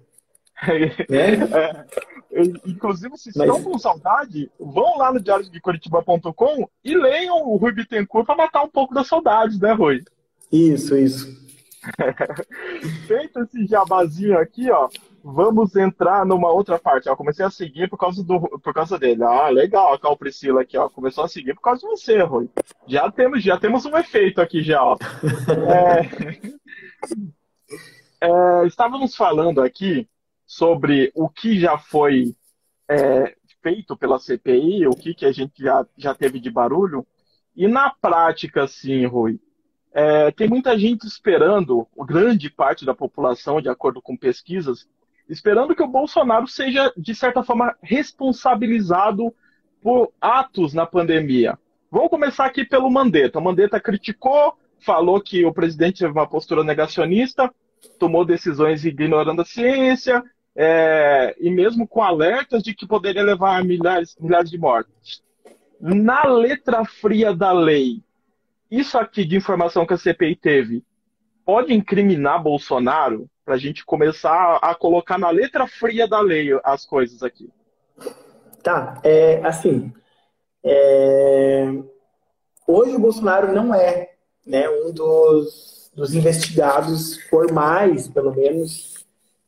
[0.67, 1.85] É.
[2.31, 2.43] É.
[2.65, 3.47] Inclusive, se Mas...
[3.47, 8.35] estão com saudade, vão lá no diário de Curitiba.com e leiam o Rui Bittencourt para
[8.35, 10.03] matar um pouco da saudade, né, Rui?
[10.51, 11.39] Isso, isso.
[13.07, 14.89] Feito esse jabazinho aqui, ó,
[15.23, 17.09] vamos entrar numa outra parte.
[17.09, 19.23] Ó, comecei a seguir por causa, do, por causa dele.
[19.23, 22.49] Ah, legal, a Cal Priscila aqui, ó, começou a seguir por causa de você, Rui.
[22.85, 24.97] Já temos, já temos um efeito aqui já, ó.
[25.69, 26.59] É...
[28.21, 30.07] É, estávamos falando aqui
[30.45, 32.35] sobre o que já foi
[32.89, 37.05] é, feito pela CPI, o que, que a gente já, já teve de barulho,
[37.55, 39.39] e na prática, sim, Rui,
[39.91, 44.87] é, tem muita gente esperando, grande parte da população, de acordo com pesquisas,
[45.27, 49.33] esperando que o Bolsonaro seja, de certa forma, responsabilizado
[49.81, 51.57] por atos na pandemia.
[51.91, 53.39] Vamos começar aqui pelo Mandetta.
[53.39, 57.53] O Mandetta criticou, falou que o presidente teve uma postura negacionista,
[57.99, 60.23] tomou decisões ignorando a ciência,
[60.55, 65.23] é, e mesmo com alertas de que poderia levar a milhares, milhares de mortes.
[65.79, 68.03] Na letra fria da lei,
[68.69, 70.83] isso aqui de informação que a CPI teve,
[71.45, 73.29] pode incriminar Bolsonaro?
[73.45, 77.49] Para a gente começar a colocar na letra fria da lei as coisas aqui.
[78.61, 79.91] Tá, é, assim,
[80.63, 81.65] é,
[82.67, 84.11] hoje o Bolsonaro não é
[84.45, 89.05] né, um dos dos investigados formais, pelo menos,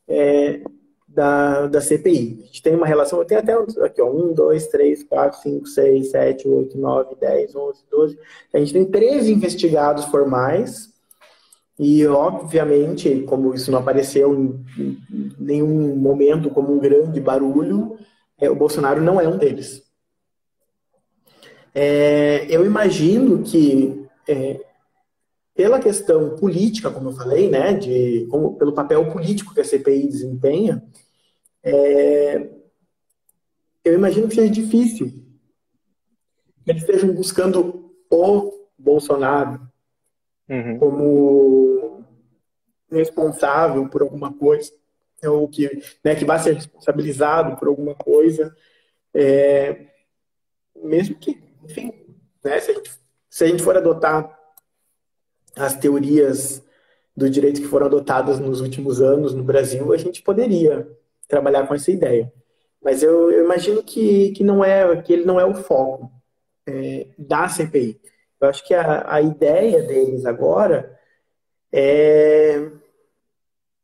[0.08, 0.60] é,
[1.08, 2.40] da, da CPI.
[2.42, 3.52] A gente tem uma relação, tem até
[3.84, 8.18] aqui, ó, 1, 2, 3, 4, 5, 6, 7, 8, 9, 10, 11, 12.
[8.52, 10.92] A gente tem 13 investigados formais,
[11.78, 14.98] e, obviamente, como isso não apareceu em
[15.38, 17.98] nenhum momento como um grande barulho,
[18.38, 19.82] é, o Bolsonaro não é um deles.
[21.74, 24.60] É, eu imagino que é,
[25.54, 30.08] pela questão política, como eu falei, né, de, como, pelo papel político que a CPI
[30.08, 30.82] desempenha,
[31.62, 32.50] é,
[33.84, 35.08] eu imagino que seja difícil
[36.64, 39.60] que eles estejam buscando o Bolsonaro
[40.48, 40.78] uhum.
[40.78, 42.04] como
[42.90, 44.72] responsável por alguma coisa,
[45.24, 48.54] ou que, né, que vai ser responsabilizado por alguma coisa,
[49.14, 49.86] é,
[50.76, 51.92] mesmo que, enfim,
[52.44, 52.92] né, se, a gente,
[53.28, 54.41] se a gente for adotar
[55.56, 56.62] as teorias
[57.16, 60.88] do direito que foram adotadas nos últimos anos no Brasil, a gente poderia
[61.28, 62.32] trabalhar com essa ideia.
[62.82, 66.10] Mas eu, eu imagino que, que, não é, que ele não é o foco
[66.66, 68.00] é, da CPI.
[68.40, 70.98] Eu acho que a, a ideia deles agora
[71.70, 72.70] é,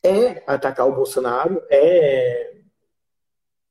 [0.03, 2.57] é atacar o Bolsonaro, é,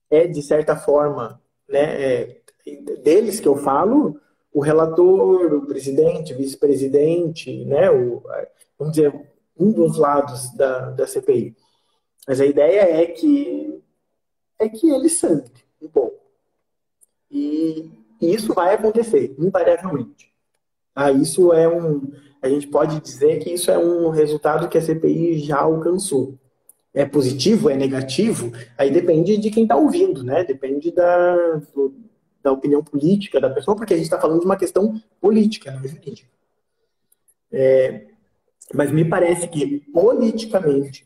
[0.10, 2.42] é de certa forma, né, é,
[3.04, 4.20] deles que eu falo,
[4.58, 8.24] o relator, o presidente, vice-presidente, né, o,
[8.76, 9.14] vamos dizer,
[9.56, 11.56] um dos lados da, da CPI.
[12.28, 13.80] Mas a ideia é que
[14.58, 16.20] é que ele sangue um pouco.
[17.30, 17.88] E,
[18.20, 20.34] e isso vai acontecer, invariavelmente.
[20.96, 22.12] Ah, isso é um.
[22.42, 26.34] A gente pode dizer que isso é um resultado que a CPI já alcançou.
[26.96, 28.52] É positivo, é negativo?
[28.76, 30.44] Aí depende de quem está ouvindo, né?
[30.44, 31.94] Depende da, do,
[32.48, 35.86] da opinião política da pessoa, porque a gente está falando de uma questão política, não
[35.86, 36.30] jurídica.
[37.52, 38.08] É,
[38.74, 41.06] mas me parece que, politicamente,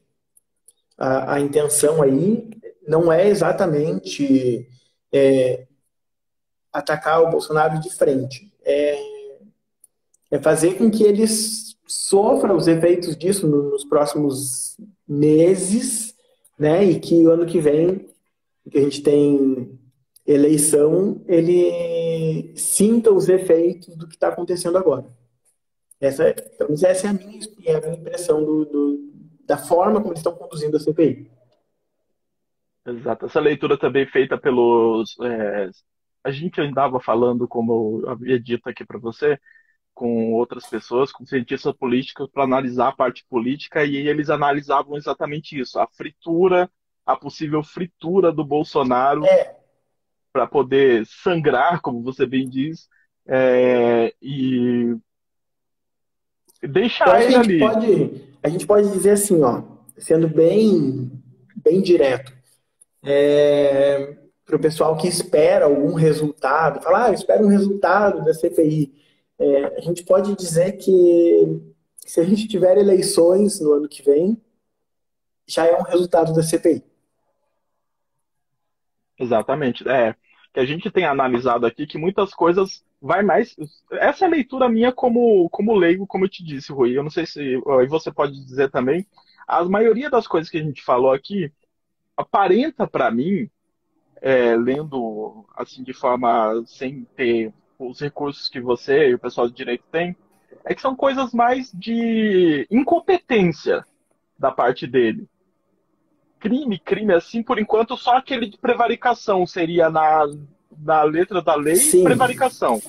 [0.98, 2.48] a, a intenção aí
[2.88, 4.70] não é exatamente
[5.12, 5.66] é,
[6.72, 8.52] atacar o Bolsonaro de frente.
[8.64, 9.00] É,
[10.30, 14.78] é fazer com que eles sofram os efeitos disso nos próximos
[15.08, 16.16] meses,
[16.58, 16.84] né?
[16.86, 18.08] E que o ano que vem,
[18.70, 19.81] que a gente tem
[20.26, 25.06] eleição, ele sinta os efeitos do que está acontecendo agora.
[26.00, 26.34] Essa,
[26.84, 29.12] essa é a minha, é a minha impressão do, do,
[29.46, 31.30] da forma como eles estão conduzindo a CPI.
[32.86, 33.28] Exato.
[33.28, 35.16] Essa leitura também feita pelos.
[35.22, 35.70] É,
[36.24, 39.40] a gente andava falando, como eu havia dito aqui para você,
[39.94, 45.60] com outras pessoas, com cientistas políticos, para analisar a parte política, e eles analisavam exatamente
[45.60, 46.70] isso: a fritura,
[47.06, 49.61] a possível fritura do Bolsonaro é.
[50.32, 52.88] Para poder sangrar, como você bem diz,
[53.28, 54.96] é, e
[56.67, 57.60] Deixa então, ele a gente ali.
[57.60, 59.63] Pode, a gente pode dizer assim, ó,
[59.98, 61.12] sendo bem,
[61.56, 62.34] bem direto,
[63.04, 64.15] é,
[64.46, 68.94] para o pessoal que espera algum resultado, falar, ah, espera um resultado da CPI.
[69.39, 71.62] É, a gente pode dizer que
[72.06, 74.39] se a gente tiver eleições no ano que vem,
[75.48, 76.84] já é um resultado da CPI.
[79.22, 79.88] Exatamente.
[79.88, 80.16] É,
[80.54, 83.56] que a gente tem analisado aqui que muitas coisas vai mais.
[83.92, 86.98] Essa é a leitura minha como, como leigo, como eu te disse, Rui.
[86.98, 87.62] Eu não sei se.
[87.80, 89.06] Aí você pode dizer também.
[89.48, 91.52] A maioria das coisas que a gente falou aqui
[92.18, 93.50] aparenta para mim,
[94.22, 99.56] é, lendo assim de forma sem ter os recursos que você e o pessoal de
[99.56, 100.16] direito tem,
[100.66, 103.84] é que são coisas mais de incompetência
[104.38, 105.28] da parte dele.
[106.42, 110.26] Crime, crime assim, por enquanto, só aquele de prevaricação seria na
[110.72, 112.04] da letra da lei Sim.
[112.04, 112.82] prevaricação.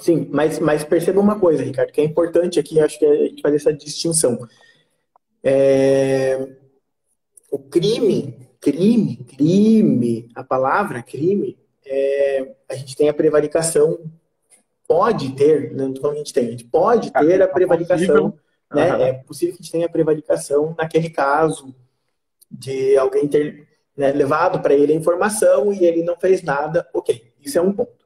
[0.00, 3.16] Sim, mas, mas perceba uma coisa, Ricardo, que é importante aqui, acho que é a
[3.16, 4.38] gente fazer essa distinção.
[5.42, 6.56] É...
[7.50, 12.54] O crime, crime, crime, a palavra crime, é...
[12.68, 13.98] a gente tem a prevaricação,
[14.86, 17.48] pode ter, não estou falando a gente tem, a gente pode é, ter a é
[17.48, 18.34] prevaricação,
[18.70, 19.08] né?
[19.08, 21.74] É possível que a gente tenha a prevaricação naquele caso
[22.50, 27.32] de alguém ter né, levado para ele a informação e ele não fez nada, ok,
[27.40, 28.04] isso é um ponto.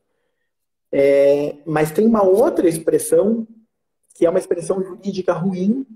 [0.90, 3.46] É, mas tem uma outra expressão
[4.14, 5.86] que é uma expressão jurídica ruim,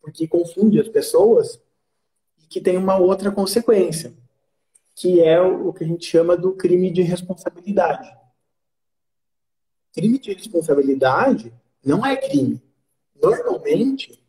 [0.00, 1.60] porque confunde as pessoas,
[2.38, 4.14] e que tem uma outra consequência,
[4.94, 8.08] que é o que a gente chama do crime de responsabilidade.
[9.92, 11.52] Crime de responsabilidade
[11.84, 12.62] não é crime.
[13.20, 14.22] Normalmente,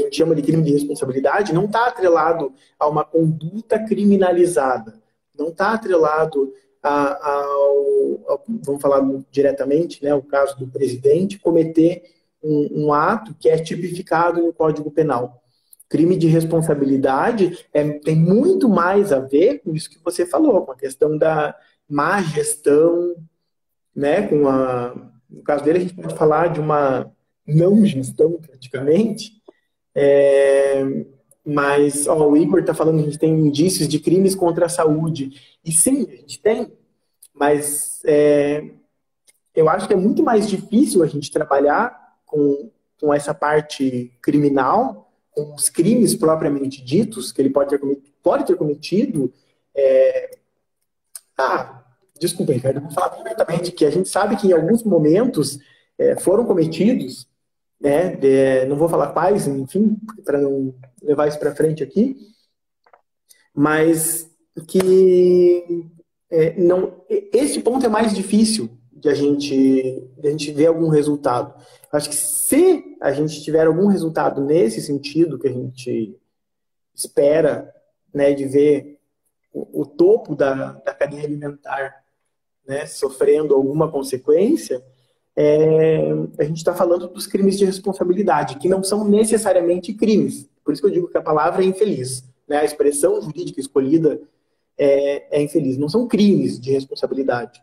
[0.00, 4.94] a gente chama de crime de responsabilidade, não está atrelado a uma conduta criminalizada,
[5.38, 12.02] não está atrelado a, ao, ao, vamos falar diretamente, né, o caso do presidente cometer
[12.42, 15.42] um, um, ato que é tipificado no Código Penal.
[15.88, 20.72] Crime de responsabilidade é, tem muito mais a ver com isso que você falou, com
[20.72, 21.54] a questão da
[21.88, 23.14] má gestão,
[23.94, 24.94] né, com a,
[25.28, 27.12] no caso dele a gente pode falar de uma
[27.46, 29.39] não gestão praticamente,
[29.94, 31.04] é,
[31.44, 34.68] mas ó, o Igor está falando que a gente tem indícios de crimes contra a
[34.68, 35.58] saúde.
[35.64, 36.72] E sim, a gente tem,
[37.34, 38.70] mas é,
[39.54, 45.12] eu acho que é muito mais difícil a gente trabalhar com, com essa parte criminal,
[45.30, 49.32] com os crimes propriamente ditos, que ele pode ter cometido, pode ter cometido
[49.74, 50.30] é...
[51.36, 51.84] Ah,
[52.18, 55.58] desculpa, Ricardo, vou falar abertamente que a gente sabe que em alguns momentos
[55.98, 57.26] é, foram cometidos
[57.80, 58.14] né?
[58.14, 62.16] De, não vou falar quais, enfim, para não levar isso para frente aqui,
[63.54, 64.30] mas
[64.68, 65.88] que
[66.30, 70.88] é, não, esse ponto é mais difícil de a gente, de a gente ver algum
[70.88, 71.54] resultado.
[71.90, 76.16] Acho que se a gente tiver algum resultado nesse sentido que a gente
[76.94, 77.74] espera,
[78.12, 78.98] né, de ver
[79.52, 82.04] o, o topo da, da cadeia alimentar,
[82.66, 84.84] né, sofrendo alguma consequência,
[85.36, 90.48] é, a gente está falando dos crimes de responsabilidade, que não são necessariamente crimes.
[90.64, 92.24] Por isso que eu digo que a palavra é infeliz.
[92.48, 92.58] Né?
[92.58, 94.20] A expressão jurídica escolhida
[94.76, 95.78] é, é infeliz.
[95.78, 97.62] Não são crimes de responsabilidade.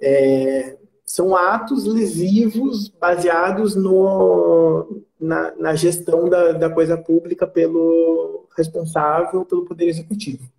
[0.00, 9.44] É, são atos lesivos baseados no, na, na gestão da, da, coisa pública pelo responsável
[9.44, 10.50] pelo Poder Executivo.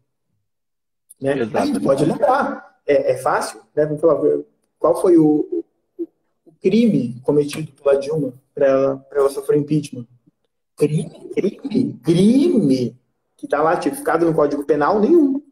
[1.19, 1.34] Né?
[1.53, 3.86] A gente pode lembrar, é, é fácil, né?
[3.86, 4.19] Vamos falar,
[4.78, 5.63] qual foi o
[6.64, 10.07] crime cometido pela Dilma para ela, ela sofrer impeachment?
[10.78, 12.97] Crime, crime, crime
[13.36, 15.43] que está lá tipificado no Código Penal, nenhum.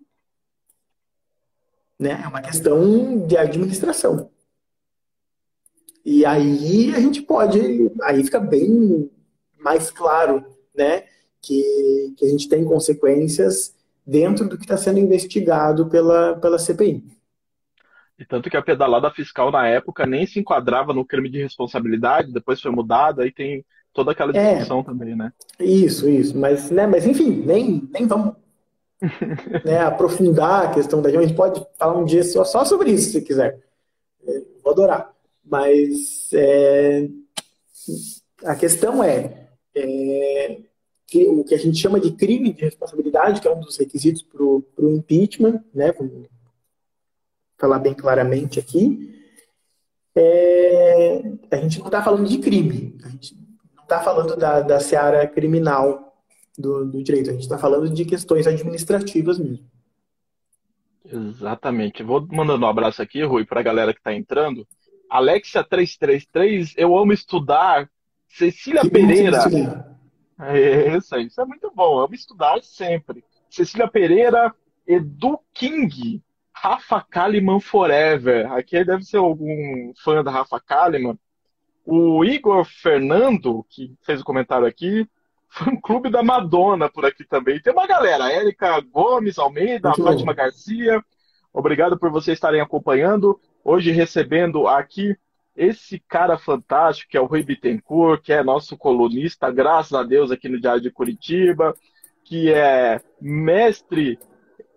[2.00, 2.22] Né?
[2.24, 4.32] É uma questão de administração.
[6.04, 7.60] E aí a gente pode,
[8.02, 9.12] aí fica bem
[9.60, 10.44] mais claro,
[10.74, 11.04] né,
[11.40, 13.76] que, que a gente tem consequências
[14.08, 17.04] dentro do que está sendo investigado pela, pela CPI.
[18.22, 22.32] E tanto que a pedalada fiscal na época nem se enquadrava no crime de responsabilidade,
[22.32, 24.54] depois foi mudada, aí tem toda aquela é.
[24.54, 25.34] discussão é, também, né?
[25.60, 26.38] Isso, isso.
[26.38, 28.36] Mas, né, mas enfim, nem, nem vamos
[29.66, 33.12] né, aprofundar a questão da a gente pode falar um dia só, só sobre isso,
[33.12, 33.60] se quiser.
[34.28, 35.12] É, vou adorar.
[35.44, 37.10] Mas é,
[38.46, 40.58] a questão é, é
[41.08, 44.22] que, o que a gente chama de crime de responsabilidade, que é um dos requisitos
[44.22, 44.64] para o
[44.96, 46.30] impeachment, né, vamos
[47.62, 49.16] falar bem claramente aqui,
[50.16, 53.36] é, a gente não está falando de crime, a gente
[53.76, 56.18] não está falando da, da seara criminal
[56.58, 59.70] do, do direito, a gente está falando de questões administrativas mesmo.
[61.06, 62.04] Exatamente.
[62.04, 64.66] Vou mandando um abraço aqui, Rui, para a galera que está entrando.
[65.12, 67.90] Alexia333, eu amo estudar.
[68.30, 69.98] Cecília que Pereira.
[70.40, 72.00] É, isso isso é muito bom.
[72.00, 73.24] Eu amo estudar sempre.
[73.50, 74.54] Cecília Pereira,
[74.88, 76.24] Edu King,
[76.62, 78.52] Rafa Kalimann Forever.
[78.54, 81.18] Aqui deve ser algum fã da Rafa Kalimann.
[81.84, 85.10] O Igor Fernando, que fez o comentário aqui,
[85.50, 87.60] fã clube da Madonna por aqui também.
[87.60, 90.38] Tem uma galera, Érica Gomes Almeida, Muito Fátima bom.
[90.38, 91.04] Garcia.
[91.52, 93.40] Obrigado por vocês estarem acompanhando.
[93.64, 95.18] Hoje recebendo aqui
[95.58, 100.30] esse cara fantástico, que é o Rui Bittencourt, que é nosso colunista, graças a Deus,
[100.30, 101.74] aqui no Diário de Curitiba,
[102.24, 104.20] que é mestre,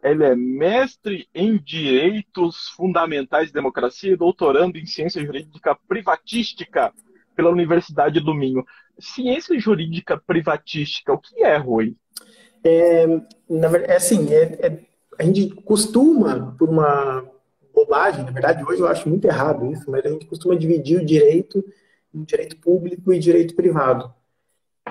[0.05, 6.93] ele é mestre em Direitos Fundamentais de Democracia e doutorando em Ciência Jurídica Privatística
[7.35, 8.65] pela Universidade do Minho.
[8.99, 11.97] Ciência Jurídica Privatística, o que é, Rui?
[12.63, 13.07] É,
[13.49, 14.79] na é assim, é, é,
[15.19, 17.25] a gente costuma, por uma
[17.75, 21.05] bobagem, na verdade, hoje eu acho muito errado isso, mas a gente costuma dividir o
[21.05, 21.65] direito
[22.15, 24.13] em direito público e direito privado.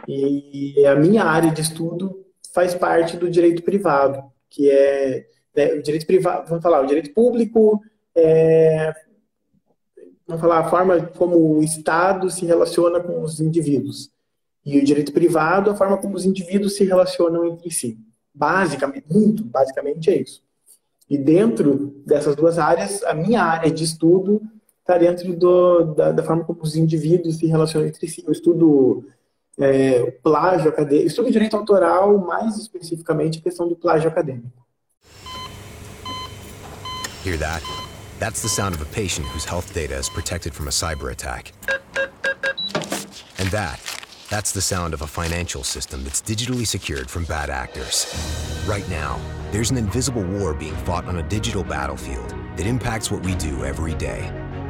[0.08, 5.26] E a minha área de estudo faz parte do direito privado, que é
[5.56, 7.82] né, o direito privado, vamos falar, o direito público
[8.16, 8.94] é,
[10.28, 14.12] vamos falar, a forma como o Estado se relaciona com os indivíduos.
[14.66, 17.98] E o direito privado, a forma como os indivíduos se relacionam entre si.
[18.34, 20.42] Basicamente, muito basicamente é isso.
[21.10, 24.42] E dentro dessas duas áreas, a minha área de estudo
[24.80, 28.24] está dentro do, da, da, forma como os indivíduos se relacionam entre si.
[28.26, 29.06] Eu estudo
[29.60, 34.64] é, plágio acadêmico, estudo direito autoral, mais especificamente a questão do plágio acadêmico.
[37.26, 37.64] Hear that?
[38.20, 41.54] That's the sound of a patient whose health data is protected from a cyber attack.
[43.40, 43.80] And that
[44.34, 48.08] That's the sound of a financial system that's digitally secured from bad actors.
[48.66, 53.24] Right now, there's an invisible war being fought on a digital battlefield that impacts what
[53.24, 54.32] we do every day.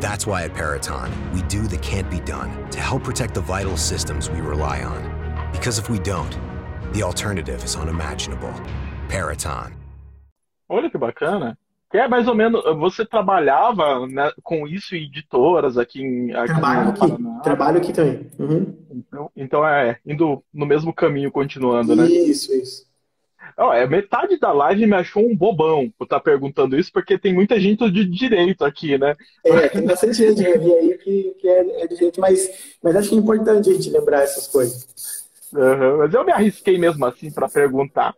[0.00, 3.76] That's why at Peraton, we do the can't be done to help protect the vital
[3.76, 5.02] systems we rely on.
[5.50, 6.38] Because if we don't,
[6.92, 8.54] the alternative is unimaginable.
[9.08, 9.74] Peraton.
[10.68, 11.58] Olha que bacana.
[11.90, 16.52] Que é mais ou menos, você trabalhava né, com isso em editoras aqui em aqui
[16.52, 18.30] Trabalho aqui, trabalho aqui também.
[18.38, 18.76] Uhum.
[18.90, 22.06] Então, então é, indo no mesmo caminho, continuando, né?
[22.06, 22.87] Isso, isso.
[23.56, 27.18] Não, é, metade da live me achou um bobão por estar tá perguntando isso, porque
[27.18, 29.16] tem muita gente de direito aqui, né?
[29.44, 33.14] É, tem bastante gente aí que, que é, é de direito, mas, mas acho que
[33.14, 34.86] é importante a gente lembrar essas coisas.
[35.52, 38.14] Uhum, mas eu me arrisquei mesmo assim para perguntar.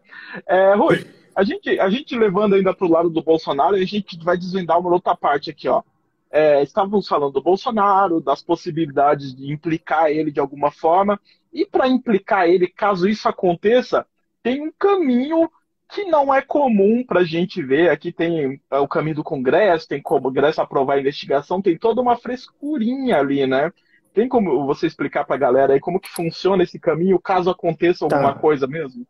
[0.47, 4.23] É, Rui, a gente, a gente levando ainda para o lado do Bolsonaro, a gente
[4.23, 5.83] vai desvendar uma outra parte aqui, ó.
[6.31, 11.21] é, estávamos falando do Bolsonaro, das possibilidades de implicar ele de alguma forma,
[11.53, 14.07] e para implicar ele, caso isso aconteça,
[14.43, 15.51] tem um caminho
[15.89, 17.91] que não é comum para a gente ver.
[17.91, 21.77] Aqui tem é, o caminho do Congresso, tem como o Congresso aprovar a investigação, tem
[21.77, 23.73] toda uma frescurinha ali, né?
[24.15, 28.05] Tem como você explicar para a galera aí como que funciona esse caminho, caso aconteça
[28.05, 28.39] alguma tá.
[28.39, 29.07] coisa mesmo?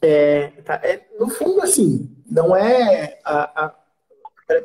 [0.00, 3.74] É, tá, é, no fundo, assim, não é a, a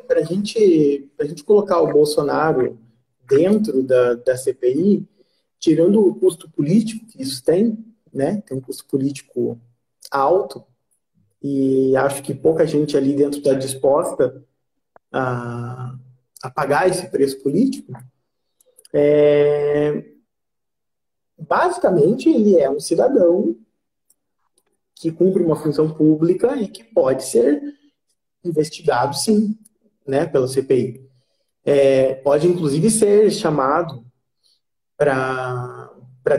[0.06, 2.78] para a gente, a gente colocar o Bolsonaro
[3.28, 5.06] dentro da, da CPI,
[5.58, 8.42] tirando o custo político que isso tem, né?
[8.46, 9.60] Tem um custo político
[10.14, 10.64] alto,
[11.42, 14.42] e acho que pouca gente ali dentro está disposta
[15.12, 15.94] a,
[16.42, 17.92] a pagar esse preço político.
[18.92, 20.04] É,
[21.38, 23.56] basicamente, ele é um cidadão
[24.94, 27.60] que cumpre uma função pública e que pode ser
[28.42, 29.58] investigado, sim,
[30.06, 31.06] né, pela CPI.
[31.64, 34.04] É, pode, inclusive, ser chamado
[34.96, 35.90] para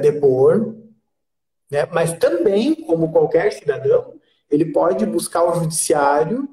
[0.01, 0.75] depor,
[1.75, 4.13] né, mas também, como qualquer cidadão,
[4.49, 6.47] ele pode buscar o judiciário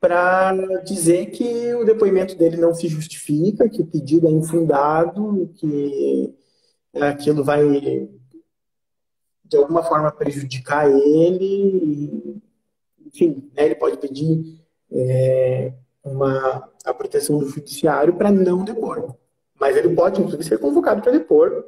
[0.00, 0.54] para
[0.86, 6.34] dizer que o depoimento dele não se justifica, que o pedido é infundado, que
[6.98, 8.08] aquilo vai
[9.44, 12.40] de alguma forma prejudicar ele,
[13.04, 19.14] enfim, né, ele pode pedir é, uma, a proteção do judiciário para não depor.
[19.60, 21.66] Mas ele pode, inclusive, ser convocado para depor,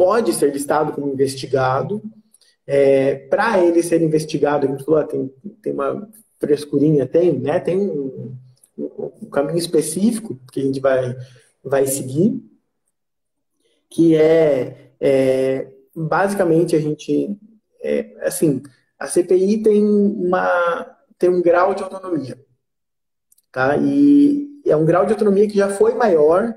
[0.00, 2.02] pode ser listado como investigado.
[2.66, 5.30] É, para ele ser investigado, a gente falou, ah, tem,
[5.60, 7.60] tem uma frescurinha, tem, né?
[7.60, 8.34] Tem um,
[8.78, 11.14] um, caminho específico que a gente vai,
[11.62, 12.42] vai seguir,
[13.90, 17.36] que é, é basicamente a gente,
[17.82, 18.62] é, assim,
[18.98, 22.42] a CPI tem uma tem um grau de autonomia.
[23.52, 23.76] Tá?
[23.76, 26.54] E é um grau de autonomia que já foi maior,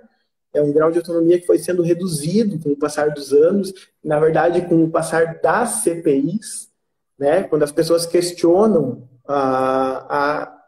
[0.53, 3.73] é um grau de autonomia que foi sendo reduzido com o passar dos anos,
[4.03, 6.69] na verdade, com o passar das CPIs,
[7.17, 7.43] né?
[7.43, 10.63] quando as pessoas questionam a, a,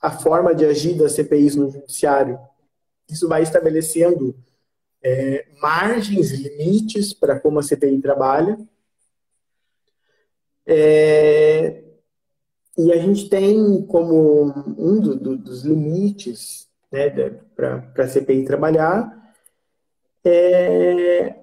[0.00, 2.38] a forma de agir das CPIs no judiciário,
[3.10, 4.36] isso vai estabelecendo
[5.02, 8.58] é, margens, limites para como a CPI trabalha.
[10.64, 11.82] É,
[12.78, 17.08] e a gente tem como um do, do, dos limites né,
[17.54, 19.15] para a CPI trabalhar
[20.28, 21.36] é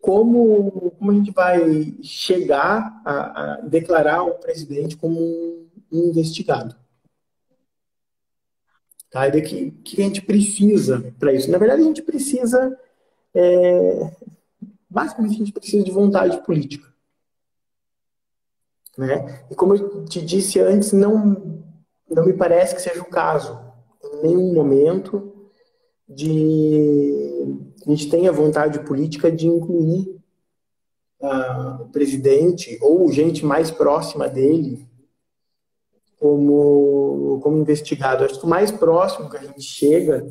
[0.00, 5.18] como, como a gente vai chegar a, a declarar o presidente como
[5.92, 6.74] um investigado.
[9.10, 9.28] Tá?
[9.28, 11.50] E o que a gente precisa para isso?
[11.50, 12.78] Na verdade, a gente precisa,
[13.34, 14.10] é,
[14.88, 16.88] basicamente, a gente precisa de vontade política.
[18.96, 19.44] Né?
[19.50, 21.64] E como eu te disse antes, não,
[22.08, 23.58] não me parece que seja o caso,
[24.02, 25.48] em nenhum momento,
[26.08, 30.20] de a gente tenha vontade política de incluir
[31.20, 34.86] uh, o presidente ou gente mais próxima dele
[36.18, 38.24] como, como investigado.
[38.24, 40.26] Acho que o mais próximo que a gente chega,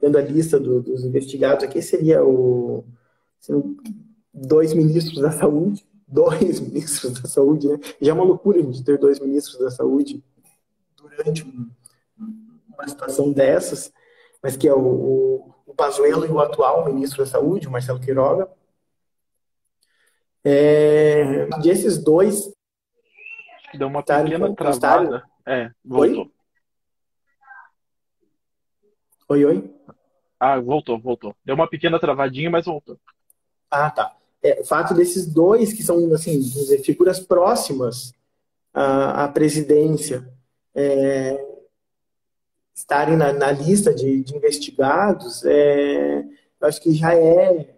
[0.00, 2.84] dando a lista do, dos investigados aqui, seria o
[4.32, 7.78] dois ministros da saúde, dois ministros da saúde, né?
[8.00, 10.24] Já é uma loucura a gente ter dois ministros da saúde
[10.96, 11.44] durante
[12.72, 13.92] uma situação dessas,
[14.42, 18.50] mas que é o, o Pazuello e o atual ministro da saúde, o Marcelo Quiroga.
[20.44, 22.52] É, e esses dois...
[23.72, 25.22] Deu uma pequena travada.
[25.46, 26.30] É, voltou.
[29.28, 29.44] Oi?
[29.44, 29.74] oi, oi?
[30.40, 31.34] Ah, voltou, voltou.
[31.44, 32.98] Deu uma pequena travadinha, mas voltou.
[33.70, 38.12] Ah, tá é, o fato desses dois, que são assim, dizer, figuras próximas
[38.72, 40.28] à, à presidência,
[40.74, 41.47] é,
[42.78, 47.74] estarem na, na lista de, de investigados, é, eu acho que já é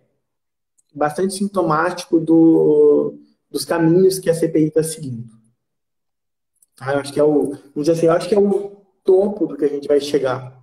[0.94, 3.14] bastante sintomático do,
[3.50, 5.30] dos caminhos que a CPI está seguindo.
[6.78, 9.46] Ah, eu acho que é o, vamos dizer assim, eu acho que é o topo
[9.46, 10.54] do que a gente vai chegar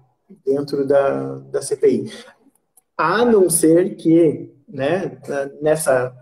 [0.45, 2.11] dentro da, da CPI.
[2.95, 5.19] A não ser que né,
[5.61, 6.15] nessa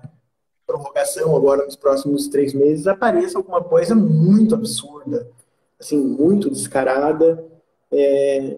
[0.66, 5.30] prorrogação agora nos próximos três meses apareça alguma coisa muito absurda,
[5.78, 7.55] assim, muito descarada,
[7.96, 8.58] é,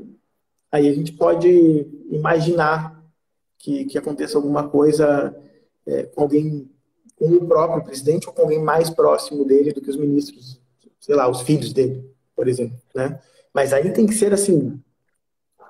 [0.72, 1.48] aí a gente pode
[2.10, 3.04] imaginar
[3.58, 5.36] que, que aconteça alguma coisa
[5.86, 6.70] é, com alguém,
[7.16, 10.60] com o próprio presidente ou com alguém mais próximo dele do que os ministros,
[11.00, 13.20] sei lá, os filhos dele, por exemplo, né?
[13.54, 14.82] Mas aí tem que ser assim,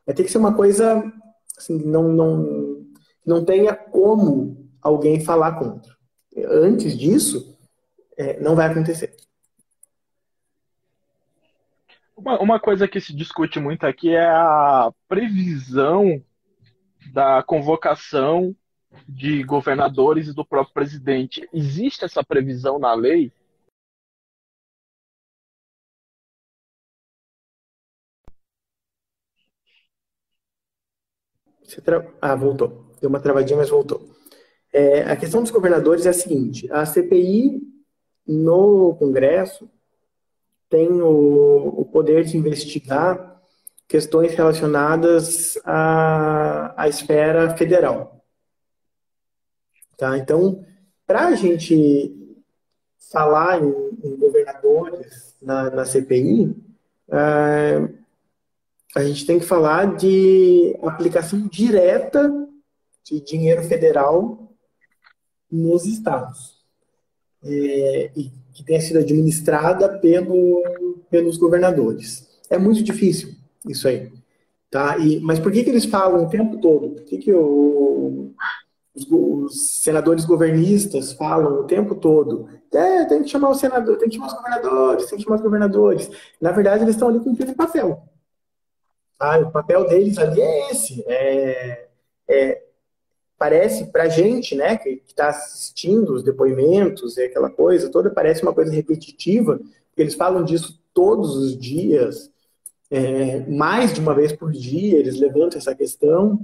[0.06, 1.04] vai ter que ser uma coisa
[1.58, 2.78] assim, não, não
[3.26, 5.94] não tenha como alguém falar contra.
[6.50, 7.58] Antes disso,
[8.16, 9.14] é, não vai acontecer.
[12.28, 16.22] Uma, uma coisa que se discute muito aqui é a previsão
[17.14, 18.54] da convocação
[19.08, 21.48] de governadores e do próprio presidente.
[21.54, 23.32] Existe essa previsão na lei?
[31.82, 32.06] Tra...
[32.22, 32.94] Ah, voltou.
[33.00, 34.06] Deu uma travadinha, mas voltou.
[34.74, 37.62] É, a questão dos governadores é a seguinte: a CPI
[38.28, 39.70] no Congresso
[40.70, 43.42] tem o, o poder de investigar
[43.88, 48.24] questões relacionadas à, à esfera federal.
[49.98, 50.18] Tá?
[50.18, 50.66] Então,
[51.06, 52.14] para a gente
[53.12, 56.56] falar em, em governadores na, na CPI,
[57.10, 57.90] é,
[58.96, 62.30] a gente tem que falar de aplicação direta
[63.04, 64.54] de dinheiro federal
[65.50, 66.58] nos estados.
[67.44, 70.64] É, e que tenha sido administrada pelo,
[71.12, 72.28] pelos governadores.
[72.50, 73.36] É muito difícil
[73.68, 74.12] isso aí.
[74.72, 74.98] Tá?
[74.98, 76.90] E, mas por que, que eles falam o tempo todo?
[76.90, 78.34] Por que, que o,
[78.96, 82.50] os, os, senadores governistas falam o tempo todo?
[82.74, 85.42] É, tem que chamar o senador, tem que chamar os governadores, tem que chamar os
[85.44, 86.10] governadores.
[86.42, 88.02] Na verdade, eles estão ali cumprindo papel.
[89.20, 91.04] Ah, o papel deles ali é esse.
[91.08, 91.88] É,
[92.28, 92.67] é,
[93.38, 98.54] parece para gente, né, que está assistindo os depoimentos e aquela coisa toda, parece uma
[98.54, 99.60] coisa repetitiva.
[99.96, 102.32] Eles falam disso todos os dias,
[102.90, 106.40] é, mais de uma vez por dia, eles levantam essa questão.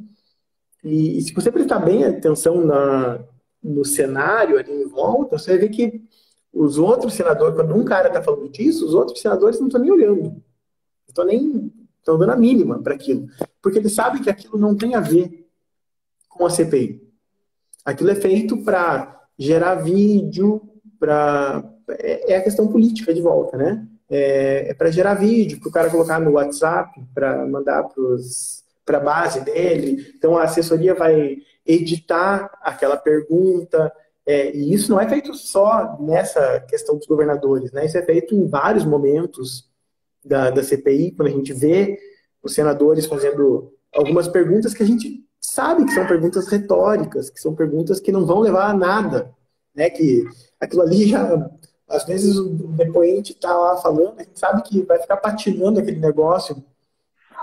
[0.84, 3.20] E, e se você prestar bem atenção na,
[3.64, 6.04] no cenário ali em volta, você ver que
[6.54, 9.92] os outros senadores, quando um cara está falando disso, os outros senadores não estão nem
[9.92, 10.24] olhando.
[10.24, 10.44] Não
[11.08, 11.74] estão nem
[12.06, 13.28] dando a mínima para aquilo.
[13.62, 15.43] Porque eles sabem que aquilo não tem a ver
[16.34, 17.02] com a CPI.
[17.86, 20.62] Aquilo é feito para gerar vídeo,
[21.00, 21.64] para.
[22.00, 23.86] É, é, a questão política de volta, né?
[24.10, 27.88] É, é para gerar vídeo, para o cara colocar no WhatsApp, para mandar
[28.86, 30.14] para a base dele.
[30.16, 33.92] Então a assessoria vai editar aquela pergunta.
[34.26, 37.86] É, e isso não é feito só nessa questão dos governadores, né?
[37.86, 39.70] Isso é feito em vários momentos
[40.24, 41.98] da, da CPI, quando a gente vê
[42.42, 47.54] os senadores fazendo algumas perguntas que a gente sabe que são perguntas retóricas, que são
[47.54, 49.32] perguntas que não vão levar a nada,
[49.76, 49.90] né?
[49.90, 50.24] Que
[50.60, 51.50] aquilo ali já
[51.88, 56.00] às vezes o depoente está lá falando, a gente sabe que vai ficar patinando aquele
[56.00, 56.64] negócio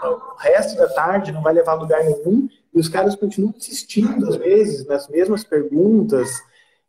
[0.02, 4.28] o resto da tarde, não vai levar a lugar nenhum, e os caras continuam insistindo,
[4.28, 6.30] às vezes, nas mesmas perguntas.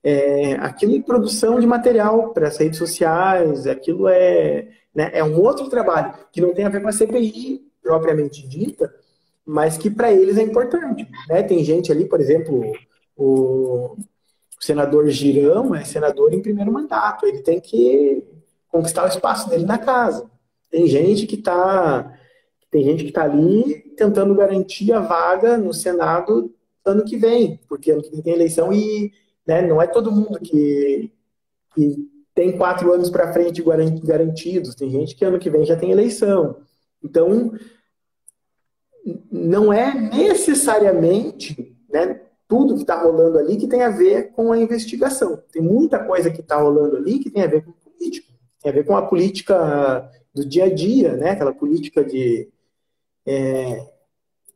[0.03, 5.39] É, aquilo é produção de material para as redes sociais, aquilo é, né, é um
[5.39, 8.93] outro trabalho que não tem a ver com a CPI propriamente dita,
[9.51, 11.05] mas que para eles é importante.
[11.27, 11.43] Né?
[11.43, 12.71] Tem gente ali, por exemplo,
[13.17, 13.97] o,
[14.59, 18.23] senador Girão é senador em primeiro mandato, ele tem que
[18.69, 20.29] conquistar o espaço dele na casa.
[20.69, 22.17] Tem gente que está
[22.69, 27.91] tem gente que está ali tentando garantir a vaga no Senado ano que vem, porque
[27.91, 29.11] ano que vem tem eleição e
[29.45, 31.11] né, não é todo mundo que,
[31.75, 33.61] que tem quatro anos para frente
[34.01, 34.75] garantidos.
[34.75, 36.55] Tem gente que ano que vem já tem eleição.
[37.03, 37.51] Então,
[39.31, 44.57] não é necessariamente né, tudo que está rolando ali que tem a ver com a
[44.59, 45.41] investigação.
[45.51, 48.27] Tem muita coisa que está rolando ali que tem a ver com política.
[48.61, 51.31] Tem a ver com a política do dia a dia, né?
[51.31, 52.49] aquela política de
[53.25, 53.87] é,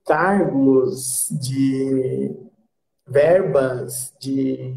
[0.05, 2.31] cargos, de
[3.07, 4.73] verbas, de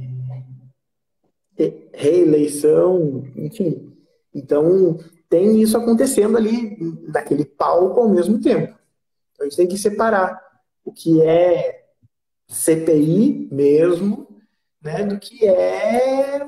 [1.93, 3.93] reeleição, enfim.
[4.35, 4.99] Então,
[5.29, 6.77] tem isso acontecendo ali
[7.09, 8.78] naquele palco ao mesmo tempo.
[9.39, 10.37] Então a gente tem que separar
[10.85, 11.85] o que é
[12.49, 14.27] CPI mesmo,
[14.83, 16.45] né, do que é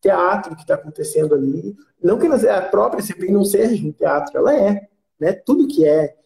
[0.00, 1.74] teatro que está acontecendo ali.
[2.02, 4.88] Não que a própria CPI não seja um teatro, ela é.
[5.18, 5.32] Né?
[5.32, 6.16] Tudo que é,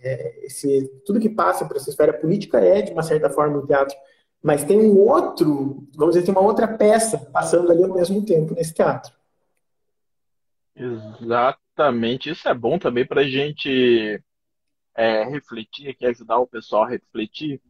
[0.00, 3.66] é esse, tudo que passa por essa esfera política é, de uma certa forma, um
[3.66, 3.96] teatro.
[4.40, 8.54] Mas tem um outro, vamos dizer, tem uma outra peça passando ali ao mesmo tempo
[8.54, 9.12] nesse teatro.
[10.74, 12.30] Exatamente.
[12.30, 14.22] Isso é bom também para a gente
[14.94, 17.60] é, refletir, que ajudar o pessoal a refletir,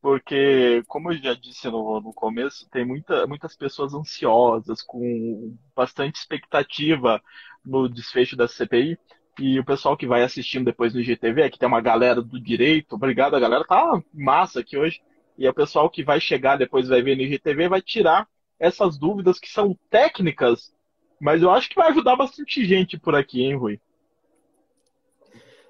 [0.00, 6.16] porque, como eu já disse no, no começo, tem muita, muitas pessoas ansiosas, com bastante
[6.16, 7.20] expectativa
[7.64, 8.98] no desfecho da CPI,
[9.38, 12.94] e o pessoal que vai assistindo depois no GTV, aqui tem uma galera do direito,
[12.94, 15.02] obrigado, a galera tá massa aqui hoje,
[15.36, 19.38] e o pessoal que vai chegar depois vai ver no IGTV vai tirar essas dúvidas
[19.38, 20.72] que são técnicas,
[21.20, 23.80] mas eu acho que vai ajudar bastante gente por aqui, hein, Rui?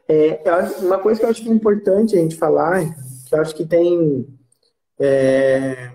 [0.08, 0.40] É,
[0.80, 2.84] uma coisa que eu acho é importante a gente falar,
[3.26, 4.26] que eu acho que tem
[4.98, 5.90] é,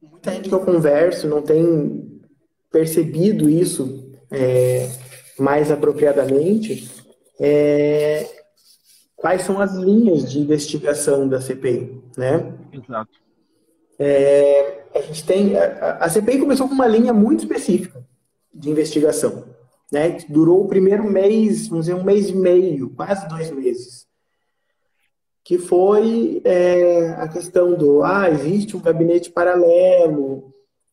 [0.00, 2.20] muita gente que eu converso não tem
[2.70, 4.88] percebido isso, é,
[5.38, 6.90] mais apropriadamente,
[7.38, 8.26] é,
[9.16, 12.54] quais são as linhas de investigação da CPI, né?
[12.72, 13.10] Exato.
[13.98, 18.04] É, a gente tem a, a, CPI começou com uma linha muito específica
[18.54, 19.44] de investigação,
[19.92, 20.16] né?
[20.28, 24.06] Durou o primeiro mês, vamos dizer um mês e meio, quase dois meses,
[25.44, 30.52] que foi é, a questão do ah existe um gabinete paralelo,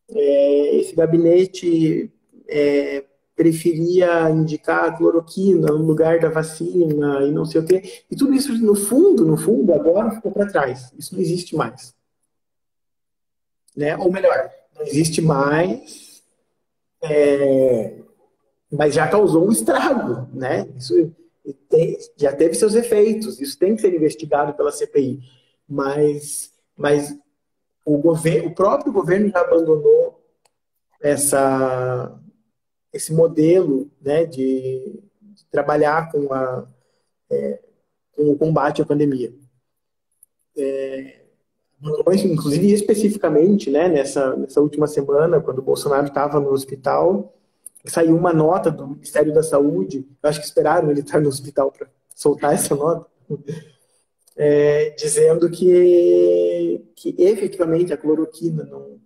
[0.10, 2.12] é, esse gabinete
[2.48, 8.04] é, preferia indicar a cloroquina no lugar da vacina e não sei o quê.
[8.12, 10.92] E tudo isso, no fundo, no fundo, agora ficou para trás.
[10.98, 11.96] Isso não existe mais.
[13.78, 13.96] Né?
[13.96, 16.22] Ou melhor, não existe mais,
[17.02, 17.94] é,
[18.72, 20.28] mas já causou um estrago.
[20.34, 20.68] Né?
[20.78, 21.12] Isso
[21.70, 23.40] tem, já teve seus efeitos.
[23.40, 25.20] Isso tem que ser investigado pela CPI.
[25.68, 27.16] Mas, mas
[27.86, 30.20] o, governo, o próprio governo já abandonou
[31.02, 32.16] essa
[32.92, 36.68] esse modelo né, de, de trabalhar com, a,
[37.30, 37.60] é,
[38.16, 39.32] com o combate à pandemia.
[40.58, 41.22] É,
[42.26, 47.34] inclusive, especificamente, né, nessa, nessa última semana, quando o Bolsonaro estava no hospital,
[47.86, 51.72] saiu uma nota do Ministério da Saúde, eu acho que esperaram ele estar no hospital
[51.72, 53.06] para soltar essa nota,
[54.36, 59.00] é, dizendo que, que efetivamente a cloroquina não,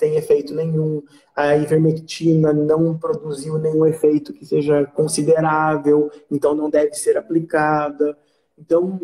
[0.00, 1.02] tem efeito nenhum,
[1.36, 8.16] a ivermectina não produziu nenhum efeito que seja considerável, então não deve ser aplicada.
[8.58, 8.98] Então,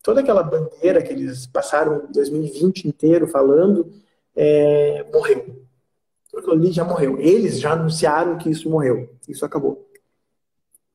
[0.00, 3.92] toda aquela bandeira que eles passaram 2020 inteiro falando,
[4.36, 5.61] é, morreu.
[6.32, 7.20] Tudo ali já morreu.
[7.20, 9.14] Eles já anunciaram que isso morreu.
[9.28, 9.88] Isso acabou.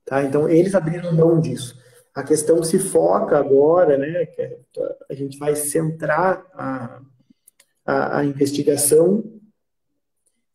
[0.03, 0.23] Tá?
[0.23, 1.77] Então, eles abriram mão disso.
[2.13, 4.25] A questão se foca agora, né?
[4.25, 4.59] Que é,
[5.09, 7.01] a gente vai centrar a,
[7.85, 9.23] a, a investigação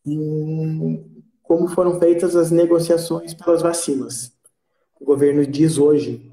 [0.05, 1.09] em
[1.41, 4.33] como foram feitas as negociações pelas vacinas.
[4.99, 6.31] O governo diz hoje,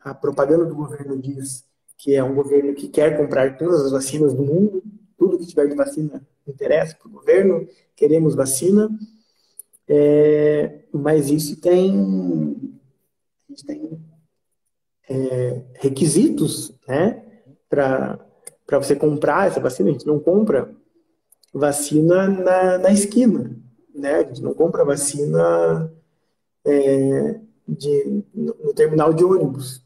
[0.00, 1.64] a propaganda do governo diz
[1.98, 4.82] que é um governo que quer comprar todas as vacinas do mundo,
[5.16, 8.88] tudo que tiver de vacina interessa para o governo, queremos vacina,
[9.88, 12.78] é, mas isso tem,
[13.66, 14.00] tem
[15.08, 17.22] é, requisitos né,
[17.68, 18.18] para
[18.66, 20.74] para você comprar essa vacina, a gente não compra
[21.52, 23.54] vacina na, na esquina,
[23.94, 24.16] né?
[24.16, 25.92] A gente não compra vacina
[26.64, 29.84] é, de, no, no, terminal de ônibus.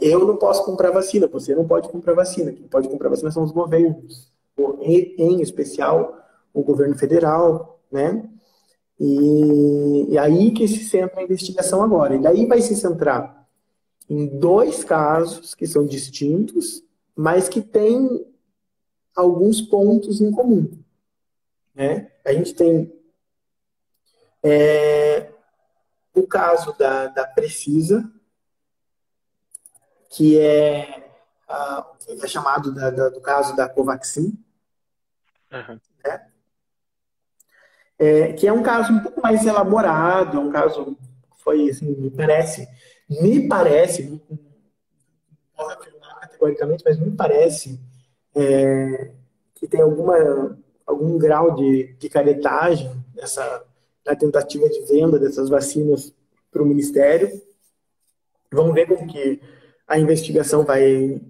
[0.00, 2.52] Eu não posso comprar vacina, você não pode comprar vacina.
[2.52, 4.32] Quem pode comprar vacina são os governos,
[4.80, 6.16] em, especial
[6.52, 8.28] o governo federal, né?
[8.98, 12.16] E, e aí que se centra a investigação agora.
[12.16, 13.46] E daí vai se centrar
[14.08, 16.82] em dois casos que são distintos,
[17.14, 18.26] mas que tem
[19.14, 20.82] alguns pontos em comum.
[21.74, 22.10] Né?
[22.24, 22.92] A gente tem
[24.42, 25.30] é,
[26.14, 28.10] o caso da, da Precisa,
[30.10, 31.12] que é,
[31.48, 34.36] a, é chamado da, da, do caso da Covaxin,
[35.52, 35.80] uhum.
[36.04, 36.28] né?
[37.98, 40.96] é, que é um caso um pouco mais elaborado, é um caso
[41.34, 42.68] que foi, assim, me parece,
[43.08, 44.20] me parece,
[46.20, 47.80] categoricamente, mas me parece
[48.34, 49.10] é,
[49.54, 53.64] que tem alguma, algum grau de, de caretagem nessa,
[54.06, 56.14] na tentativa de venda dessas vacinas
[56.52, 57.42] para o Ministério.
[58.52, 59.40] Vamos ver como que
[59.86, 61.20] a investigação vai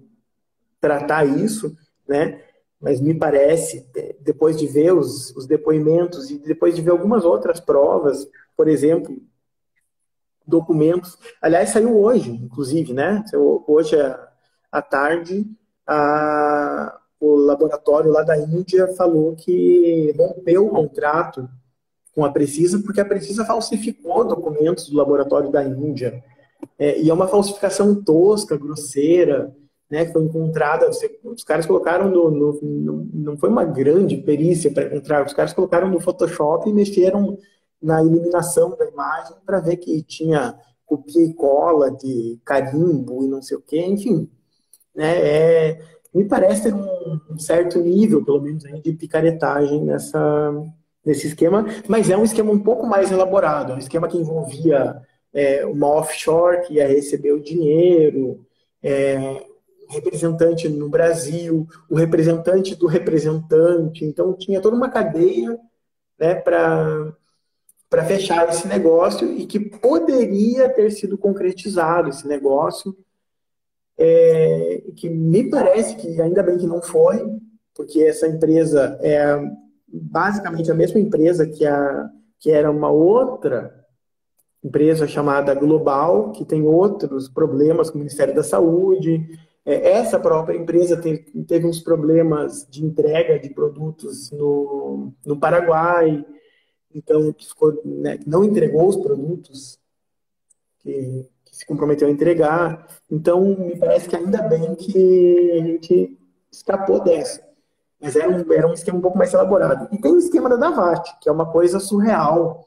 [0.79, 1.75] tratar isso,
[2.07, 2.43] né?
[2.79, 3.85] Mas me parece,
[4.21, 9.17] depois de ver os, os depoimentos e depois de ver algumas outras provas, por exemplo,
[10.47, 11.17] documentos.
[11.41, 13.23] Aliás, saiu hoje, inclusive, né?
[13.67, 13.95] Hoje
[14.71, 15.45] à tarde,
[15.85, 21.49] a, o laboratório lá da Índia falou que rompeu o contrato
[22.15, 26.23] com a Precisa, porque a Precisa falsificou documentos do laboratório da Índia.
[26.77, 29.55] É, e é uma falsificação tosca, grosseira,
[29.89, 30.89] né, que foi encontrada.
[31.23, 35.53] Os caras colocaram no, no, no Não foi uma grande perícia para encontrar, os caras
[35.53, 37.37] colocaram no Photoshop e mexeram
[37.81, 43.41] na eliminação da imagem para ver que tinha copia e cola de carimbo e não
[43.41, 44.29] sei o quê, enfim
[44.99, 45.81] né, é,
[46.13, 50.51] me parece ter um, certo nível, pelo menos, de picaretagem nessa,
[51.05, 55.01] nesse esquema, mas é um esquema um pouco mais elaborado, é um esquema que envolvia
[55.33, 58.45] é, uma offshore que ia receber o dinheiro,
[58.83, 59.45] é,
[59.89, 65.57] representante no Brasil, o representante do representante, então tinha toda uma cadeia
[66.19, 67.15] né, para
[68.07, 72.95] fechar esse negócio e que poderia ter sido concretizado esse negócio
[73.97, 77.25] é, que me parece que ainda bem que não foi,
[77.75, 79.37] porque essa empresa é
[79.87, 82.09] basicamente a mesma empresa que, a,
[82.39, 83.75] que era uma outra
[84.63, 89.25] empresa chamada Global, que tem outros problemas com o Ministério da Saúde.
[89.69, 96.25] É, essa própria empresa teve, teve uns problemas de entrega de produtos no, no Paraguai,
[96.93, 99.79] então ficou, né, não entregou os produtos
[100.79, 102.87] que, que se comprometeu a entregar.
[103.11, 106.17] Então, me parece que ainda bem que a gente
[106.51, 107.47] escapou dessa.
[108.01, 109.87] Mas era um, era um esquema um pouco mais elaborado.
[109.93, 112.65] E tem o esquema da Davat, que é uma coisa surreal.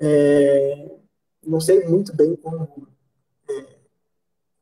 [0.00, 0.90] É,
[1.46, 2.88] não sei muito bem como,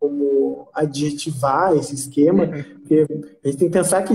[0.09, 2.63] como adjetivar esse esquema, uhum.
[2.75, 3.07] porque
[3.45, 4.15] a gente tem que pensar que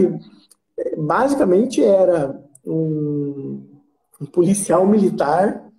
[0.78, 3.68] é, basicamente era um,
[4.20, 5.70] um policial militar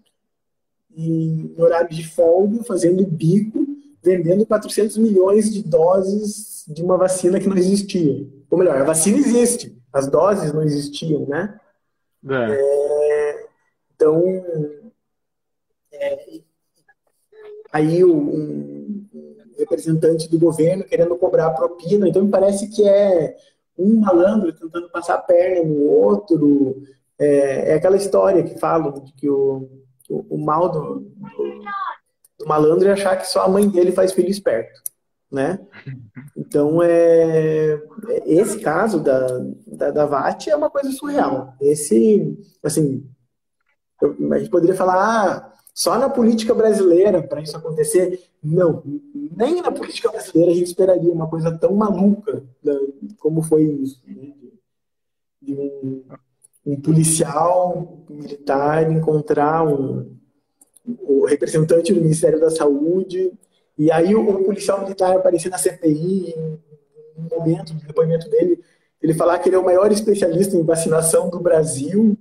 [0.94, 3.66] em horário de folga, fazendo bico,
[4.02, 8.26] vendendo 400 milhões de doses de uma vacina que não existia.
[8.50, 11.58] Ou melhor, a vacina existe, as doses não existiam, né?
[12.28, 12.52] É.
[12.52, 13.46] É,
[13.94, 14.22] então,
[15.92, 16.40] é,
[17.72, 18.71] aí um, um,
[19.62, 23.36] representante do governo querendo cobrar propina, então me parece que é
[23.78, 26.82] um malandro tentando passar a perna no outro,
[27.18, 29.68] é, é aquela história que falam de que o,
[30.08, 31.64] o, o mal do, do,
[32.38, 34.80] do, malandro é achar que só a mãe dele faz filho esperto,
[35.30, 35.58] né?
[36.36, 37.80] Então, é,
[38.26, 39.26] esse caso da,
[39.66, 41.54] da, da VAT é uma coisa surreal.
[41.60, 43.08] Esse, assim,
[44.00, 48.22] eu, a gente poderia falar, ah, só na política brasileira para isso acontecer.
[48.42, 48.82] Não,
[49.36, 52.42] nem na política brasileira a gente esperaria uma coisa tão maluca
[53.18, 54.00] como foi isso.
[54.06, 54.32] Né?
[55.40, 56.04] De um,
[56.66, 60.14] um, policial militar encontrar um,
[60.84, 63.32] o representante do Ministério da Saúde,
[63.76, 66.60] e aí o, o policial militar aparecer na CPI, em
[67.16, 68.62] um momento do depoimento dele,
[69.00, 72.16] ele falar que ele é o maior especialista em vacinação do Brasil,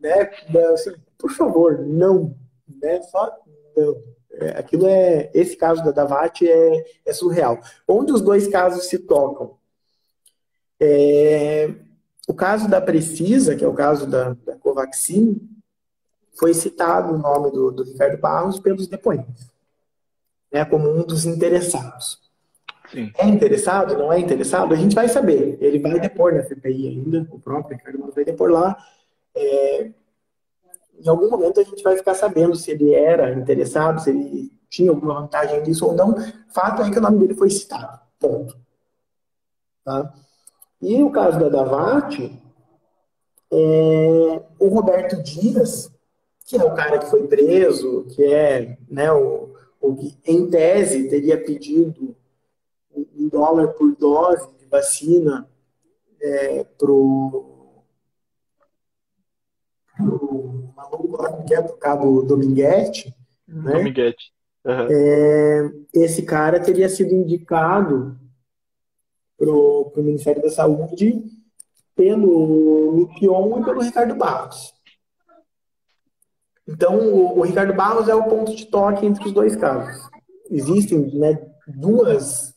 [0.00, 0.30] né?
[0.72, 2.34] Assim, por favor, não
[2.80, 3.00] né?
[3.02, 3.30] Só
[3.76, 4.20] não.
[4.32, 7.58] É, aquilo é esse caso da Davat é, é surreal.
[7.86, 9.58] Onde os dois casos se tocam?
[10.78, 11.74] É,
[12.28, 15.40] o caso da Precisa, que é o caso da, da Covaxin,
[16.38, 19.50] foi citado o nome do, do Ricardo Barros pelos depoentes,
[20.50, 22.18] né, como um dos interessados.
[22.90, 23.12] Sim.
[23.18, 23.96] É interessado?
[23.96, 24.72] Não é interessado?
[24.72, 25.58] A gente vai saber.
[25.60, 28.76] Ele vai depor na CPI ainda, o próprio Ricardo Barros vai depor lá.
[29.34, 29.90] É,
[31.04, 34.90] em algum momento a gente vai ficar sabendo se ele era interessado, se ele tinha
[34.90, 36.14] alguma vantagem nisso ou não.
[36.54, 37.98] Fato é que o nome dele foi citado.
[38.18, 38.56] Ponto.
[39.84, 40.12] Tá?
[40.80, 42.40] E no caso da Davati,
[43.50, 45.90] é, o Roberto Dias,
[46.46, 51.08] que é o cara que foi preso, que é né, o, o que em tese
[51.08, 52.14] teria pedido
[52.94, 55.48] um dólar por dose de vacina
[56.20, 57.50] é, pro
[59.98, 60.29] o
[60.80, 63.14] maluco lá que é do Cabo Dominguete,
[63.46, 63.72] né?
[63.72, 64.32] Dominguete.
[64.64, 64.86] Uhum.
[64.90, 68.18] É, esse cara teria sido indicado
[69.38, 71.22] para o Ministério da Saúde
[71.96, 74.74] pelo Lupion e pelo Ricardo Barros.
[76.68, 80.08] Então, o, o, Ricardo Barros é o ponto de toque entre os dois casos.
[80.50, 82.54] Existem né, duas,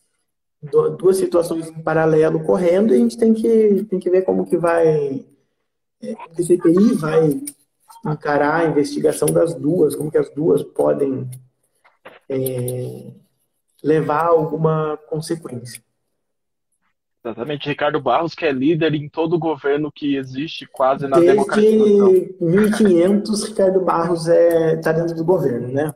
[0.99, 4.57] duas situações em paralelo correndo e a gente tem que, tem que ver como que
[4.57, 5.26] vai
[6.38, 7.41] o CPI vai
[8.06, 11.30] encarar a investigação das duas, como que as duas podem
[12.30, 13.12] é,
[13.84, 15.82] levar a alguma consequência.
[17.26, 17.70] Exatamente.
[17.70, 22.12] Ricardo Barros, que é líder em todo o governo que existe quase na Desde democratização.
[22.41, 25.93] 1500, Ricardo Barros está é, tá dentro do governo, né?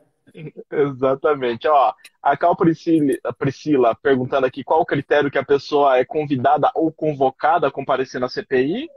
[0.70, 1.68] Exatamente.
[1.68, 1.92] Ó,
[2.22, 6.90] a Cal Priscila, Priscila perguntando aqui qual o critério que a pessoa é convidada ou
[6.90, 8.88] convocada a comparecer na CPI.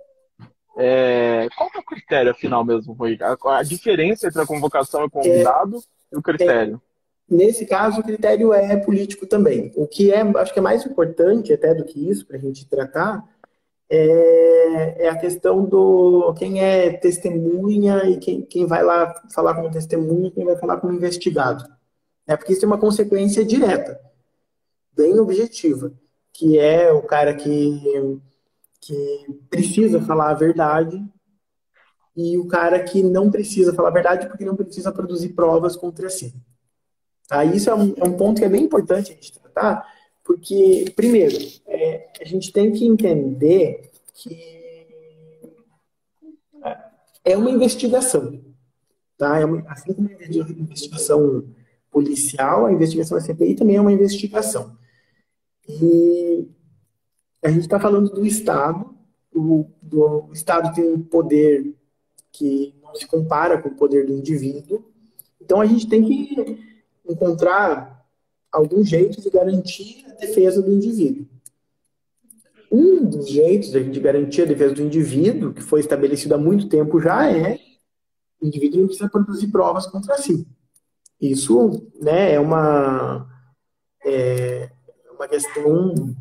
[0.78, 3.18] É, qual é o critério afinal mesmo, Rui?
[3.22, 6.82] A, a, diferença entre a convocação e o convidado é, e o critério?
[7.30, 9.72] É, nesse caso, o critério é político também.
[9.76, 12.68] O que é, acho que é mais importante até do que isso para a gente
[12.68, 13.24] tratar
[13.94, 19.70] é, é, a questão do quem é testemunha e quem, quem vai lá falar como
[19.70, 21.66] testemunha e quem vai falar como investigado.
[22.26, 24.00] É porque isso tem uma consequência direta,
[24.96, 25.92] bem objetiva,
[26.32, 27.82] que é o cara que
[28.82, 31.02] que precisa falar a verdade
[32.16, 36.10] e o cara que não precisa falar a verdade porque não precisa produzir provas contra
[36.10, 36.34] si.
[37.28, 37.46] Tá?
[37.46, 39.88] Isso é um, é um ponto que é bem importante a gente tratar,
[40.24, 44.62] porque, primeiro, é, a gente tem que entender que
[47.24, 48.44] é uma investigação.
[49.18, 49.40] Tá?
[49.40, 51.46] É uma, assim como a investigação
[51.90, 54.76] policial, a investigação da CPI também é uma investigação.
[55.68, 56.50] E
[57.44, 58.94] a gente está falando do Estado,
[59.34, 61.74] o, do, o Estado tem um poder
[62.32, 64.86] que não se compara com o poder do indivíduo,
[65.40, 66.60] Então a gente tem que
[67.08, 68.06] encontrar
[68.52, 71.26] algum jeito de garantir a defesa do indivíduo.
[72.72, 77.02] Um dos jeitos de garantir a defesa do indivíduo, que foi estabelecido há muito tempo
[77.02, 77.60] já, é
[78.42, 80.48] o indivíduo não precisa produzir provas contra si.
[81.20, 83.30] Isso né, é uma,
[84.04, 84.72] é
[85.14, 86.16] uma questão,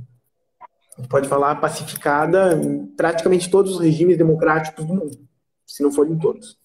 [1.08, 5.28] pode falar, pacificada em praticamente todos os regimes democráticos do mundo,
[5.66, 6.58] se não forem todos.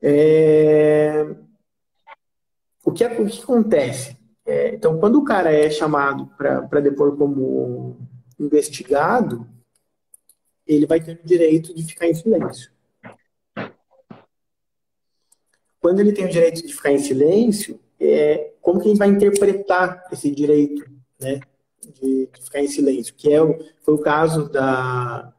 [0.00, 1.24] É...
[2.84, 4.16] O, que, o que acontece?
[4.44, 7.96] É, então, quando o cara é chamado para depor como
[8.38, 9.46] investigado,
[10.66, 12.72] ele vai ter o direito de ficar em silêncio.
[15.80, 19.08] Quando ele tem o direito de ficar em silêncio, é, como que a gente vai
[19.08, 21.40] interpretar esse direito né,
[21.82, 23.14] de, de ficar em silêncio?
[23.14, 25.32] Que é o, foi o caso da,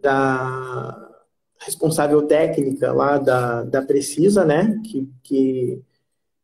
[0.00, 1.12] da
[1.58, 5.82] responsável técnica lá da, da Precisa, né, que, que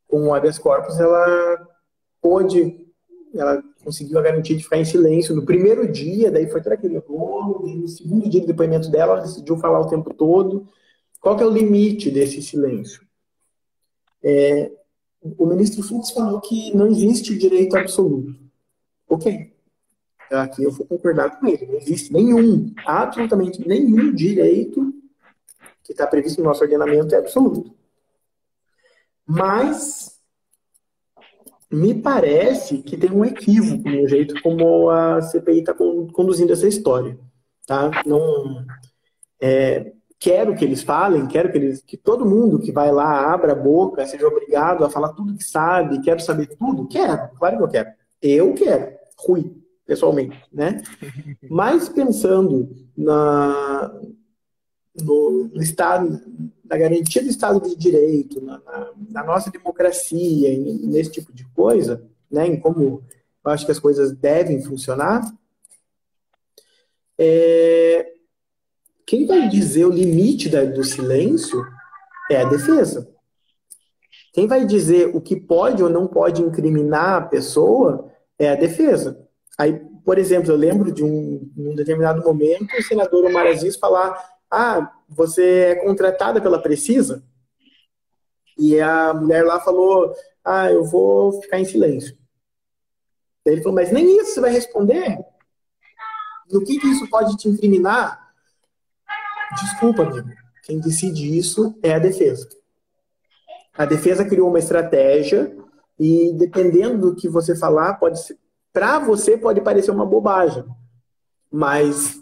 [0.07, 1.69] com o habeas corpus ela
[2.21, 2.87] pôde,
[3.35, 6.99] ela conseguiu a garantia de ficar em silêncio no primeiro dia, daí foi todo aquele
[6.99, 10.67] rolo, no segundo dia do depoimento dela, ela decidiu falar o tempo todo.
[11.21, 13.07] Qual que é o limite desse silêncio?
[14.23, 14.71] É,
[15.37, 18.48] o ministro Fux falou que não existe direito absoluto.
[19.09, 19.53] Ok.
[20.31, 21.67] Aqui eu vou concordar com ele.
[21.67, 24.93] Não existe nenhum, absolutamente nenhum direito
[25.83, 27.75] que está previsto no nosso ordenamento é absoluto.
[29.27, 30.19] Mas
[31.71, 37.19] me parece que tem um equívoco no jeito como a CPI está conduzindo essa história.
[37.67, 37.91] Tá?
[38.07, 38.65] Não,
[39.41, 43.53] é, quero que eles falem, quero que, eles, que todo mundo que vai lá abra
[43.53, 46.89] a boca, seja obrigado a falar tudo que sabe, quero saber tudo.
[46.89, 47.91] Quero, claro que eu quero.
[48.21, 50.83] Eu quero, Rui, pessoalmente, né?
[51.49, 54.01] Mas pensando na,
[55.03, 56.21] no, no Estado,
[56.65, 61.45] na garantia do Estado de Direito, na, na, na nossa democracia, e nesse tipo de
[61.47, 63.03] coisa, né, em como
[63.45, 65.23] eu acho que as coisas devem funcionar,
[67.17, 68.13] é,
[69.07, 71.65] quem vai dizer o limite da, do silêncio
[72.31, 73.11] é a defesa.
[74.33, 79.27] Quem vai dizer o que pode ou não pode incriminar a pessoa é a defesa.
[79.59, 79.75] Aí,
[80.05, 84.17] por exemplo, eu lembro de um, um determinado momento o senador Omar Aziz falar
[84.51, 87.23] ah, você é contratada pela Precisa?
[88.57, 90.15] E a mulher lá falou,
[90.45, 92.17] ah, eu vou ficar em silêncio.
[93.45, 95.19] Ele falou, mas nem isso você vai responder?
[96.51, 98.33] No que, que isso pode te incriminar?
[99.61, 100.29] Desculpa, amigo.
[100.65, 102.49] Quem decide isso é a defesa.
[103.75, 105.57] A defesa criou uma estratégia
[105.99, 108.21] e dependendo do que você falar, pode
[108.73, 110.65] para você pode parecer uma bobagem,
[111.51, 112.21] mas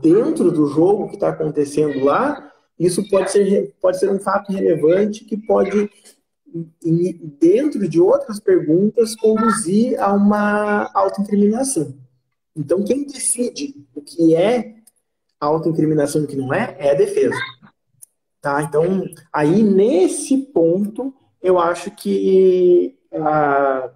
[0.00, 5.24] dentro do jogo que está acontecendo lá, isso pode ser, pode ser um fato relevante
[5.24, 5.90] que pode,
[7.38, 11.94] dentro de outras perguntas, conduzir a uma autoincriminação.
[12.56, 14.74] Então, quem decide o que é
[15.40, 17.36] autoincriminação e o que não é, é a defesa.
[18.40, 18.62] Tá?
[18.62, 23.90] Então, aí, nesse ponto, eu acho que a,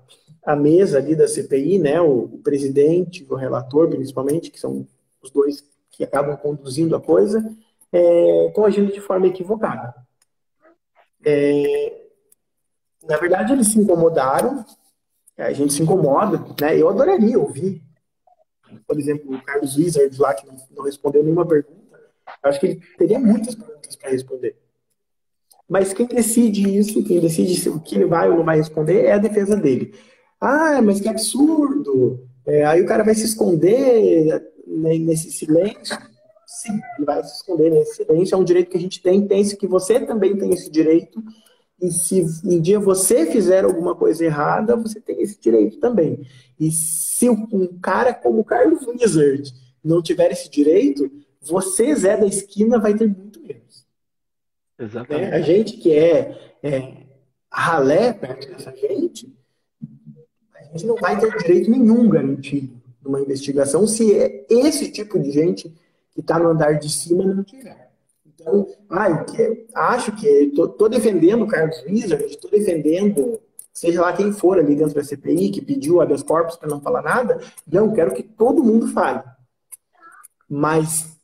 [0.45, 4.87] a mesa ali da CPI, né, o, o presidente, o relator, principalmente, que são
[5.23, 7.43] os dois que acabam conduzindo a coisa,
[7.93, 9.95] é, estão agindo de forma equivocada.
[11.25, 12.07] É,
[13.05, 14.65] na verdade, eles se incomodaram,
[15.39, 16.79] a gente se incomoda, né?
[16.79, 17.83] Eu adoraria ouvir,
[18.87, 21.99] por exemplo, o Carlos Wizard lá, que não, não respondeu nenhuma pergunta,
[22.43, 24.57] eu acho que ele teria muitas perguntas para responder.
[25.69, 29.13] Mas quem decide isso, quem decide o que ele vai ou não vai responder, é
[29.13, 29.93] a defesa dele.
[30.41, 32.27] Ah, mas que absurdo!
[32.47, 35.97] É, aí o cara vai se esconder, nesse silêncio,
[36.47, 38.35] sim, ele vai se esconder nesse silêncio.
[38.35, 41.23] É um direito que a gente tem, pense que você também tem esse direito.
[41.83, 46.21] E se um dia você fizer alguma coisa errada, você tem esse direito também.
[46.59, 49.53] E se um cara como o Carlos Wizard
[49.85, 51.11] não tiver esse direito,
[51.41, 53.66] você, Zé da esquina, vai ter muito menos.
[54.79, 55.31] Exatamente.
[55.31, 55.37] Né?
[55.37, 56.93] A gente que é, é
[57.51, 59.35] ralé perto dessa gente,
[60.55, 65.31] a gente não vai ter direito nenhum garantido numa investigação se é esse tipo de
[65.31, 65.73] gente
[66.13, 67.91] que está no andar de cima não tiver.
[68.27, 73.41] Então, ah, que, acho que estou defendendo o Carlos Wizard, estou defendendo
[73.77, 77.03] seja lá quem for ali dentro da CPI, que pediu habeas corpus para não falar
[77.03, 79.23] nada, não, quero que todo mundo fale.
[80.49, 81.15] Mas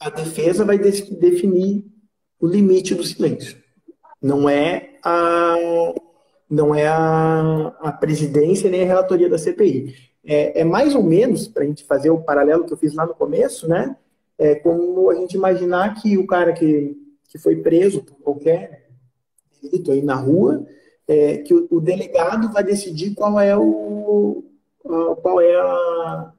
[0.00, 1.84] a defesa vai definir
[2.40, 3.56] o limite do silêncio.
[4.20, 5.54] Não é a,
[6.50, 11.48] não é a, a presidência nem a relatoria da CPI é, é mais ou menos,
[11.48, 13.96] para a gente fazer o paralelo que eu fiz lá no começo, né?
[14.36, 16.94] É como a gente imaginar que o cara que,
[17.30, 18.90] que foi preso por qualquer
[19.62, 20.66] delito aí na rua,
[21.08, 24.44] é, que o, o, delegado vai decidir qual é o
[25.22, 26.32] qual é a,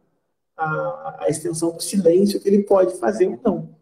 [0.57, 3.75] a, a, extensão do silêncio que ele pode fazer ou não.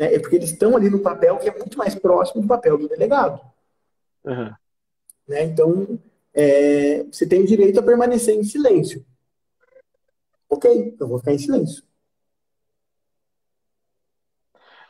[0.00, 2.78] É, é porque eles estão ali no papel que é muito mais próximo do papel
[2.78, 3.38] do delegado.
[4.24, 4.50] Uhum.
[5.28, 5.44] Né?
[5.44, 5.98] Então,
[6.32, 9.04] é, você tem o direito a permanecer em silêncio.
[10.48, 11.84] Ok, eu vou ficar em silêncio.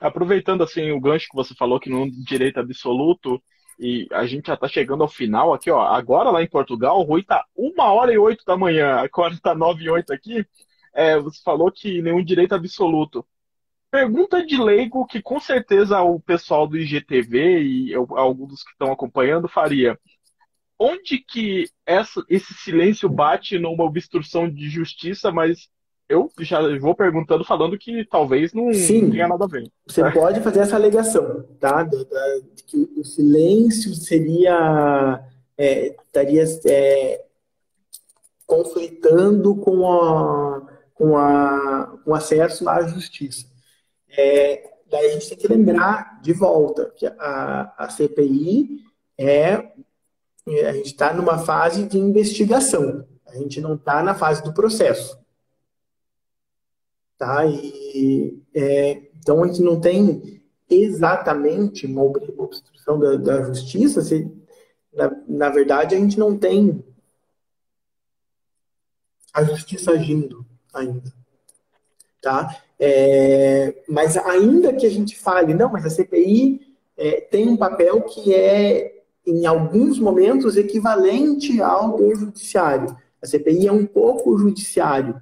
[0.01, 3.43] Aproveitando assim o gancho que você falou que não é direito absoluto,
[3.79, 5.81] e a gente já está chegando ao final aqui, ó.
[5.83, 9.55] Agora lá em Portugal, o Rui tá uma hora e oito da manhã, agora está
[9.55, 10.47] nove e oito aqui.
[10.95, 13.27] É, você falou que nenhum direito absoluto.
[13.91, 19.49] Pergunta de leigo que com certeza o pessoal do IGTV e alguns que estão acompanhando
[19.49, 19.99] faria.
[20.78, 25.68] Onde que essa, esse silêncio bate numa obstrução de justiça, mas
[26.09, 29.70] eu já vou perguntando falando que talvez não, Sim, tenha nada a ver.
[29.86, 30.11] Você tá?
[30.11, 31.82] pode fazer essa alegação, tá?
[31.82, 35.22] De que o silêncio seria
[35.61, 37.24] é, estaria é,
[38.47, 40.62] conflitando com, a,
[40.95, 43.50] com, a, com acesso à justiça.
[44.17, 48.85] É, daí a gente tem que lembrar de volta que a, a CPI
[49.19, 49.71] é
[50.67, 53.07] a gente está numa fase de investigação.
[53.27, 55.19] A gente não está na fase do processo.
[57.17, 57.47] Tá?
[57.47, 64.03] E, é, então, a gente não tem exatamente uma obstrução da, da justiça.
[64.03, 64.31] Se,
[64.93, 66.85] na, na verdade, a gente não tem
[69.33, 71.13] a justiça agindo ainda.
[72.21, 72.63] Tá?
[72.83, 76.61] É, mas ainda que a gente fale, não, mas a CPI
[76.97, 82.97] é, tem um papel que é, em alguns momentos, equivalente ao do judiciário.
[83.20, 85.20] A CPI é um pouco judiciário,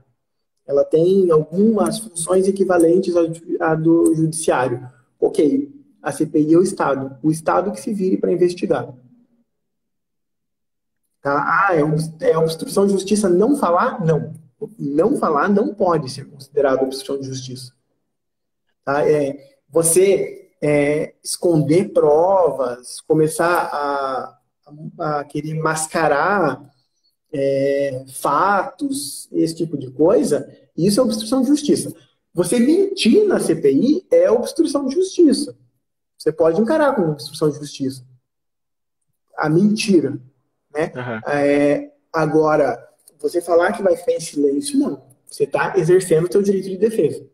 [0.64, 3.14] ela tem algumas funções equivalentes
[3.58, 4.88] à do judiciário.
[5.18, 8.94] Ok, a CPI é o Estado, o Estado que se vire para investigar.
[11.20, 11.66] Tá?
[11.68, 14.04] Ah, é, é obstrução de justiça não falar?
[14.04, 14.32] Não.
[14.78, 17.72] Não falar não pode ser considerado obstrução de justiça.
[18.84, 19.08] Tá?
[19.08, 19.36] É,
[19.68, 24.38] você é, esconder provas, começar a,
[24.98, 26.60] a, a querer mascarar
[27.32, 31.92] é, fatos, esse tipo de coisa, isso é obstrução de justiça.
[32.34, 35.56] Você mentir na CPI é obstrução de justiça.
[36.16, 38.04] Você pode encarar como obstrução de justiça.
[39.36, 40.18] A mentira.
[40.72, 40.92] Né?
[40.94, 41.32] Uhum.
[41.32, 42.87] É, agora,
[43.20, 45.02] você falar que vai ficar em silêncio, não.
[45.26, 47.28] Você está exercendo o seu direito de defesa.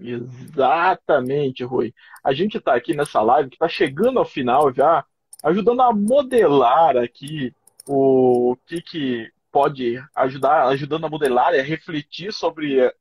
[0.00, 1.94] Exatamente, Rui.
[2.24, 5.04] A gente está aqui nessa live que está chegando ao final já,
[5.42, 7.54] ajudando a modelar aqui
[7.86, 12.92] o que, que pode ajudar, ajudando a modelar e a refletir sobre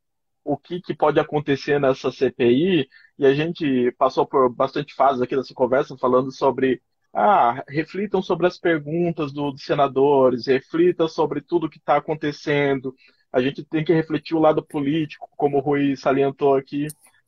[0.43, 2.89] o que, que pode acontecer nessa CPI.
[3.17, 6.81] E a gente passou por bastante fases aqui nessa conversa falando sobre
[7.21, 12.95] ah, reflitam sobre as perguntas do, dos senadores, reflitam sobre tudo que está acontecendo.
[13.29, 16.87] A gente tem que refletir o lado político, como o Rui salientou aqui,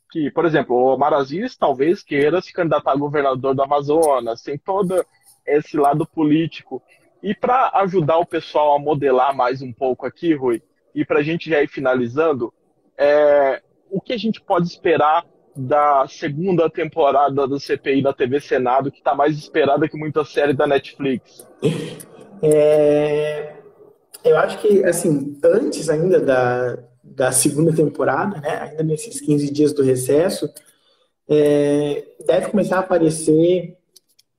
[0.10, 4.58] que, por exemplo, o Omar Aziz talvez queira se candidatar a governador do Amazonas, tem
[4.58, 5.06] todo
[5.46, 6.82] esse lado político.
[7.22, 10.64] E para ajudar o pessoal a modelar mais um pouco aqui, Rui,
[10.96, 12.54] e para a gente já ir finalizando,
[12.98, 15.26] é, o que a gente pode esperar
[15.56, 20.54] da segunda temporada do CPI da TV Senado, que está mais esperada que muita série
[20.54, 21.46] da Netflix?
[22.44, 23.54] É,
[24.24, 29.74] eu acho que, assim, antes ainda da, da segunda temporada, né, ainda nesses 15 dias
[29.74, 30.50] do recesso,
[31.30, 33.78] é, deve começar a aparecer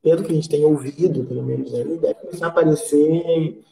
[0.02, 3.62] pelo que a gente tem ouvido, pelo menos, aí, deve começar a aparecer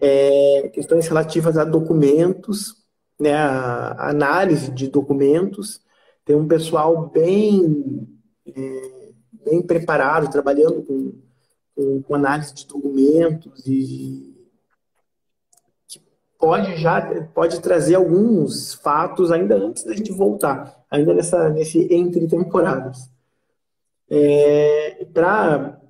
[0.00, 2.74] é, questões relativas a documentos,
[3.18, 5.80] né, a análise de documentos.
[6.26, 8.04] Tem um pessoal bem,
[8.44, 9.10] é,
[9.44, 11.12] bem preparado, trabalhando com,
[11.72, 14.34] com, com, análise de documentos e
[15.86, 16.02] que
[16.36, 22.26] pode já pode trazer alguns fatos ainda antes da gente voltar, ainda nessa, nesse entre
[22.26, 23.08] temporadas.
[24.10, 25.80] É, Para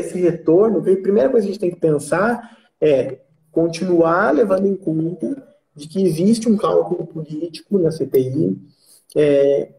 [0.00, 3.20] esse retorno, a primeira coisa que a gente tem que pensar é
[3.52, 5.46] continuar levando em conta
[5.76, 8.71] de que existe um cálculo político na CPI,
[9.16, 9.72] é,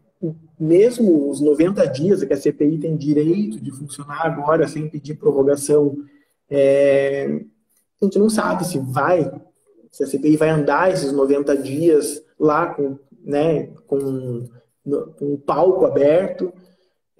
[0.58, 5.96] mesmo os 90 dias que a CPI tem direito de funcionar agora sem pedir prorrogação,
[6.48, 7.40] é,
[8.00, 9.30] a gente não sabe se vai,
[9.90, 14.44] se a CPI vai andar esses 90 dias lá com, né, com,
[15.18, 16.52] com o palco aberto,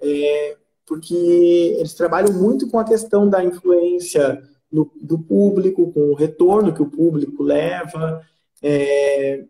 [0.01, 1.15] é, porque
[1.77, 4.41] eles trabalham muito com a questão da influência
[4.71, 8.21] no, do público, com o retorno que o público leva.
[8.61, 9.43] É,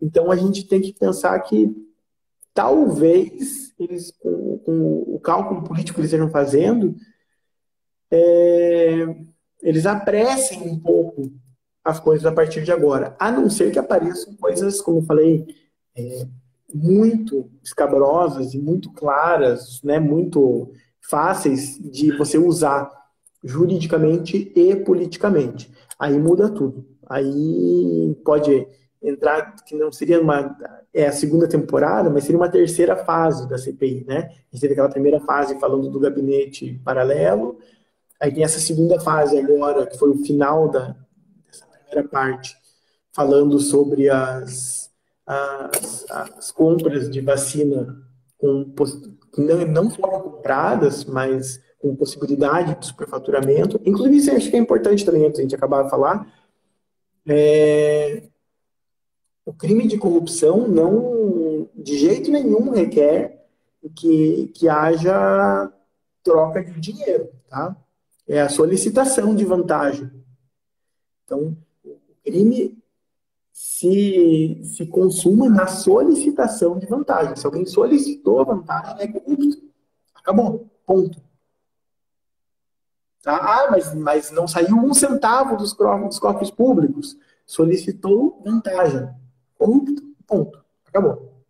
[0.00, 1.87] então a gente tem que pensar que
[2.58, 6.96] talvez eles, com, com o cálculo político que eles estejam fazendo,
[8.10, 9.16] é,
[9.62, 11.32] eles apressem um pouco
[11.84, 15.46] as coisas a partir de agora, a não ser que apareçam coisas, como eu falei,
[15.96, 16.26] é,
[16.74, 20.72] muito escabrosas e muito claras, né, muito
[21.08, 22.90] fáceis de você usar
[23.44, 25.72] juridicamente e politicamente.
[25.96, 26.84] Aí muda tudo.
[27.08, 28.66] Aí pode
[29.02, 30.56] entrar, que não seria uma
[30.92, 34.18] é a segunda temporada, mas seria uma terceira fase da CPI, né?
[34.18, 37.58] A gente teve aquela primeira fase falando do gabinete paralelo,
[38.20, 40.96] aí tem essa segunda fase agora, que foi o final da,
[41.46, 42.56] dessa primeira parte,
[43.12, 44.90] falando sobre as,
[45.26, 47.96] as, as compras de vacina
[48.38, 48.74] com,
[49.36, 53.80] não, não foram compradas, mas com possibilidade de superfaturamento.
[53.84, 56.26] Inclusive, isso acho que é importante também, a gente acabar de falar,
[57.26, 58.28] é,
[59.48, 63.46] o crime de corrupção não, de jeito nenhum, requer
[63.96, 65.72] que, que haja
[66.22, 67.74] troca de dinheiro, tá?
[68.28, 70.12] É a solicitação de vantagem.
[71.24, 72.78] Então, o crime
[73.50, 77.34] se, se consuma na solicitação de vantagem.
[77.34, 79.62] Se alguém solicitou vantagem, é corrupto.
[80.14, 80.68] Acabou.
[80.84, 81.18] Ponto.
[83.22, 83.34] Tá?
[83.34, 87.16] Ah, mas, mas não saiu um centavo dos, dos cofres públicos.
[87.46, 89.08] Solicitou vantagem.
[89.58, 90.02] Ponto.
[90.26, 90.64] Ponto.
[90.86, 91.44] Acabou.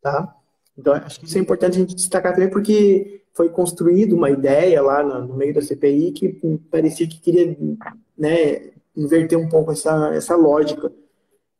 [0.00, 0.36] Tá?
[0.76, 4.82] Então, acho que isso é importante a gente destacar também, porque foi construída uma ideia
[4.82, 6.28] lá no, no, meio da CPI que
[6.70, 7.56] parecia que queria
[8.16, 10.92] né, inverter um pouco essa, essa lógica,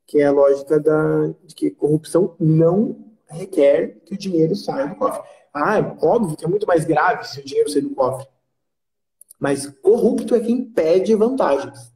[0.07, 4.97] que é a lógica da, de que corrupção não requer que o dinheiro saia do
[4.97, 5.23] cofre.
[5.53, 8.27] Ah, óbvio que é muito mais grave se o dinheiro sair do cofre.
[9.39, 11.93] Mas corrupto é quem pede vantagens.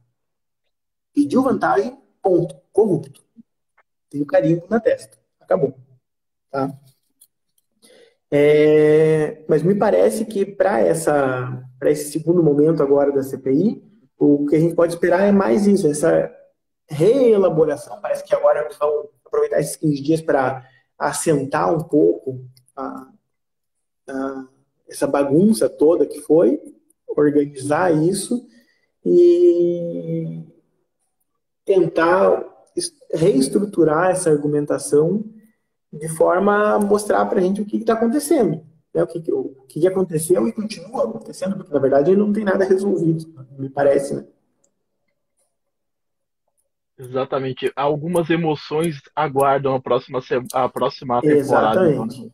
[1.13, 2.55] Pediu vantagem, ponto.
[2.77, 3.23] Corrupto.
[4.07, 5.17] Tem o carimbo na testa.
[5.39, 5.73] Acabou.
[6.51, 6.71] Tá?
[8.29, 10.83] É, mas me parece que para
[11.85, 13.83] esse segundo momento agora da CPI,
[14.15, 16.31] o que a gente pode esperar é mais isso, essa
[16.87, 17.99] reelaboração.
[17.99, 20.63] Parece que agora vão aproveitar esses 15 dias para
[20.99, 22.45] assentar um pouco
[22.75, 23.11] a,
[24.07, 24.47] a,
[24.87, 26.61] essa bagunça toda que foi,
[27.07, 28.47] organizar isso
[29.03, 30.43] e
[31.65, 32.55] tentar
[33.13, 35.23] reestruturar essa argumentação
[35.91, 38.65] de forma a mostrar para a gente o que está acontecendo.
[38.93, 39.03] Né?
[39.03, 43.25] O, que, o que aconteceu e continua acontecendo, porque na verdade não tem nada resolvido,
[43.57, 44.15] me parece.
[44.15, 44.25] Né?
[46.97, 47.71] Exatamente.
[47.75, 50.19] Algumas emoções aguardam a próxima,
[50.53, 51.81] a próxima temporada.
[51.83, 51.91] Né?
[51.91, 52.33] Exatamente.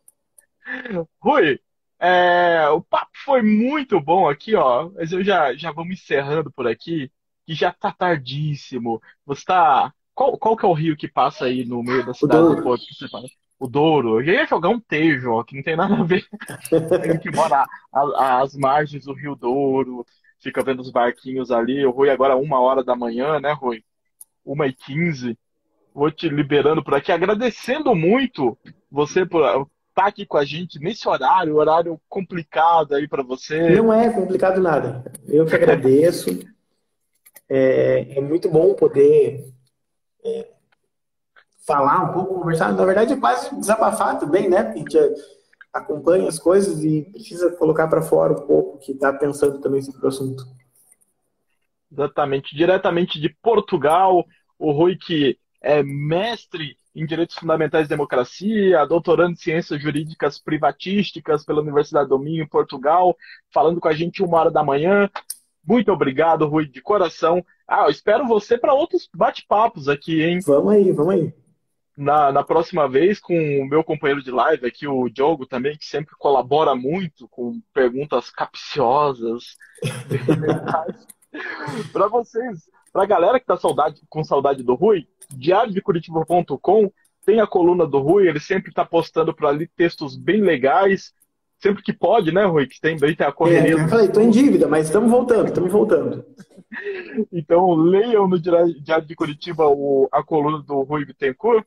[1.20, 1.60] Rui,
[2.00, 4.90] é, o papo foi muito bom aqui, ó.
[4.96, 7.12] Mas eu já, já vamos encerrando por aqui,
[7.46, 9.02] que já tá tardíssimo.
[9.26, 9.94] Você tá.
[10.16, 12.44] Qual, qual que é o rio que passa aí no meio da cidade?
[12.44, 12.80] O Douro.
[13.60, 14.22] O Douro.
[14.22, 16.26] Eu ia jogar um tejo, ó, que não tem nada a ver.
[17.02, 20.06] Tem que mora às margens do Rio Douro,
[20.40, 21.86] fica vendo os barquinhos ali.
[21.86, 23.84] O Rui agora uma hora da manhã, né, Rui?
[24.46, 25.38] Uma e quinze.
[25.94, 28.58] Vou te liberando por aqui, agradecendo muito
[28.92, 33.70] você por, tá aqui com a gente nesse horário, horário complicado aí para você.
[33.76, 35.04] Não é complicado nada.
[35.28, 36.40] Eu que agradeço.
[37.48, 39.53] é, é, muito bom poder
[40.24, 40.50] é,
[41.66, 42.74] falar um pouco, conversar.
[42.74, 44.60] Na verdade, é quase desabafar também, né?
[44.60, 44.98] A gente
[45.72, 50.06] acompanha as coisas e precisa colocar para fora um pouco que está pensando também sobre
[50.06, 50.46] o assunto.
[51.92, 52.56] Exatamente.
[52.56, 54.26] Diretamente de Portugal,
[54.58, 61.44] o Rui que é mestre em Direitos Fundamentais e Democracia, doutorando em Ciências Jurídicas Privatísticas
[61.44, 63.18] pela Universidade do Minho, em Portugal,
[63.52, 65.10] falando com a gente uma hora da manhã.
[65.66, 67.44] Muito obrigado, Rui, de coração.
[67.68, 70.40] Ah, eu espero você para outros bate-papos aqui, hein?
[70.46, 71.34] Vamos aí, vamos aí.
[71.96, 75.86] Na, na próxima vez, com o meu companheiro de live aqui, o Diogo, também, que
[75.86, 79.56] sempre colabora muito com perguntas capciosas.
[81.94, 86.92] para vocês, para a galera que está saudade, com saudade do Rui, diariodecuritiba.com
[87.26, 91.14] tem a coluna do Rui, ele sempre está postando por ali textos bem legais,
[91.64, 92.68] sempre que pode, né, Rui?
[92.68, 93.72] Que tem, tem a correria.
[93.72, 96.26] É, eu falei, estou em dívida, mas estamos voltando, estamos voltando.
[97.32, 101.66] então, leiam no Diário de Curitiba o, a coluna do Rui Bittencourt.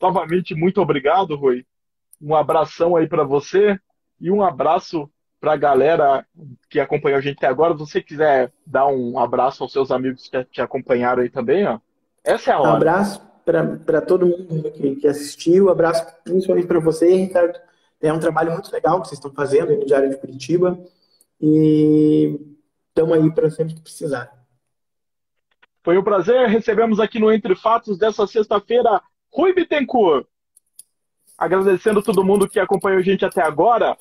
[0.00, 1.66] Novamente, muito obrigado, Rui.
[2.20, 3.78] Um abração aí para você
[4.18, 6.26] e um abraço para a galera
[6.70, 7.74] que acompanhou a gente até agora.
[7.74, 11.78] Se você quiser dar um abraço aos seus amigos que te acompanharam aí também, ó.
[12.24, 12.70] Essa é a hora.
[12.70, 17.58] Um abraço para todo mundo que, que assistiu, um abraço principalmente para você, Ricardo.
[18.00, 20.78] É um trabalho muito legal que vocês estão fazendo no Diário de Curitiba.
[21.40, 22.38] E
[22.88, 24.30] estamos aí para sempre que precisar.
[25.82, 26.48] Foi um prazer.
[26.48, 29.02] Recebemos aqui no Entre Fatos dessa sexta-feira
[29.32, 30.26] Rui Bittencourt.
[31.36, 33.96] agradecendo todo mundo que acompanhou a gente até agora.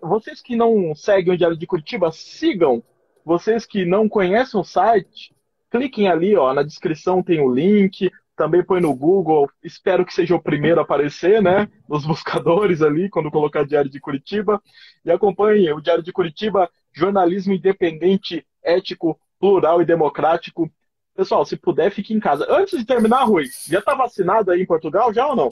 [0.00, 2.82] Vocês que não seguem o Diário de Curitiba, sigam.
[3.24, 5.34] Vocês que não conhecem o site,
[5.70, 8.10] cliquem ali, ó, na descrição tem o link.
[8.36, 9.48] Também põe no Google.
[9.62, 11.68] Espero que seja o primeiro a aparecer, né?
[11.88, 14.60] Nos buscadores ali, quando colocar Diário de Curitiba.
[15.04, 20.70] E acompanhe o Diário de Curitiba, jornalismo independente, ético, plural e democrático.
[21.14, 22.46] Pessoal, se puder, fique em casa.
[22.48, 25.50] Antes de terminar, Rui, já está vacinado aí em Portugal, já ou não?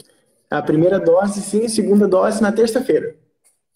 [0.51, 3.17] A primeira dose, sim, segunda dose na terça-feira.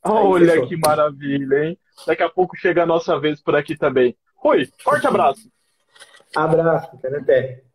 [0.02, 1.78] Olha que maravilha, hein?
[2.06, 4.16] Daqui a pouco chega a nossa vez por aqui também.
[4.34, 5.48] Rui, forte abraço.
[6.34, 7.65] Abraço, até.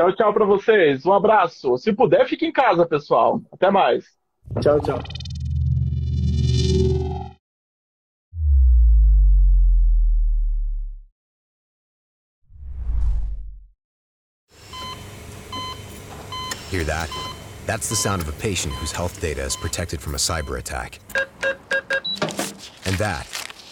[0.00, 1.04] Tchau, tchau para vocês.
[1.04, 1.76] Um abraço.
[1.76, 3.42] Se puder, fique em casa, pessoal.
[3.52, 4.06] Até mais.
[4.62, 4.98] Tchau, tchau.
[16.70, 17.10] Hear that?
[17.66, 20.98] That's the sound of a patient whose health data is protected from a cyber attack.
[22.86, 23.26] And that,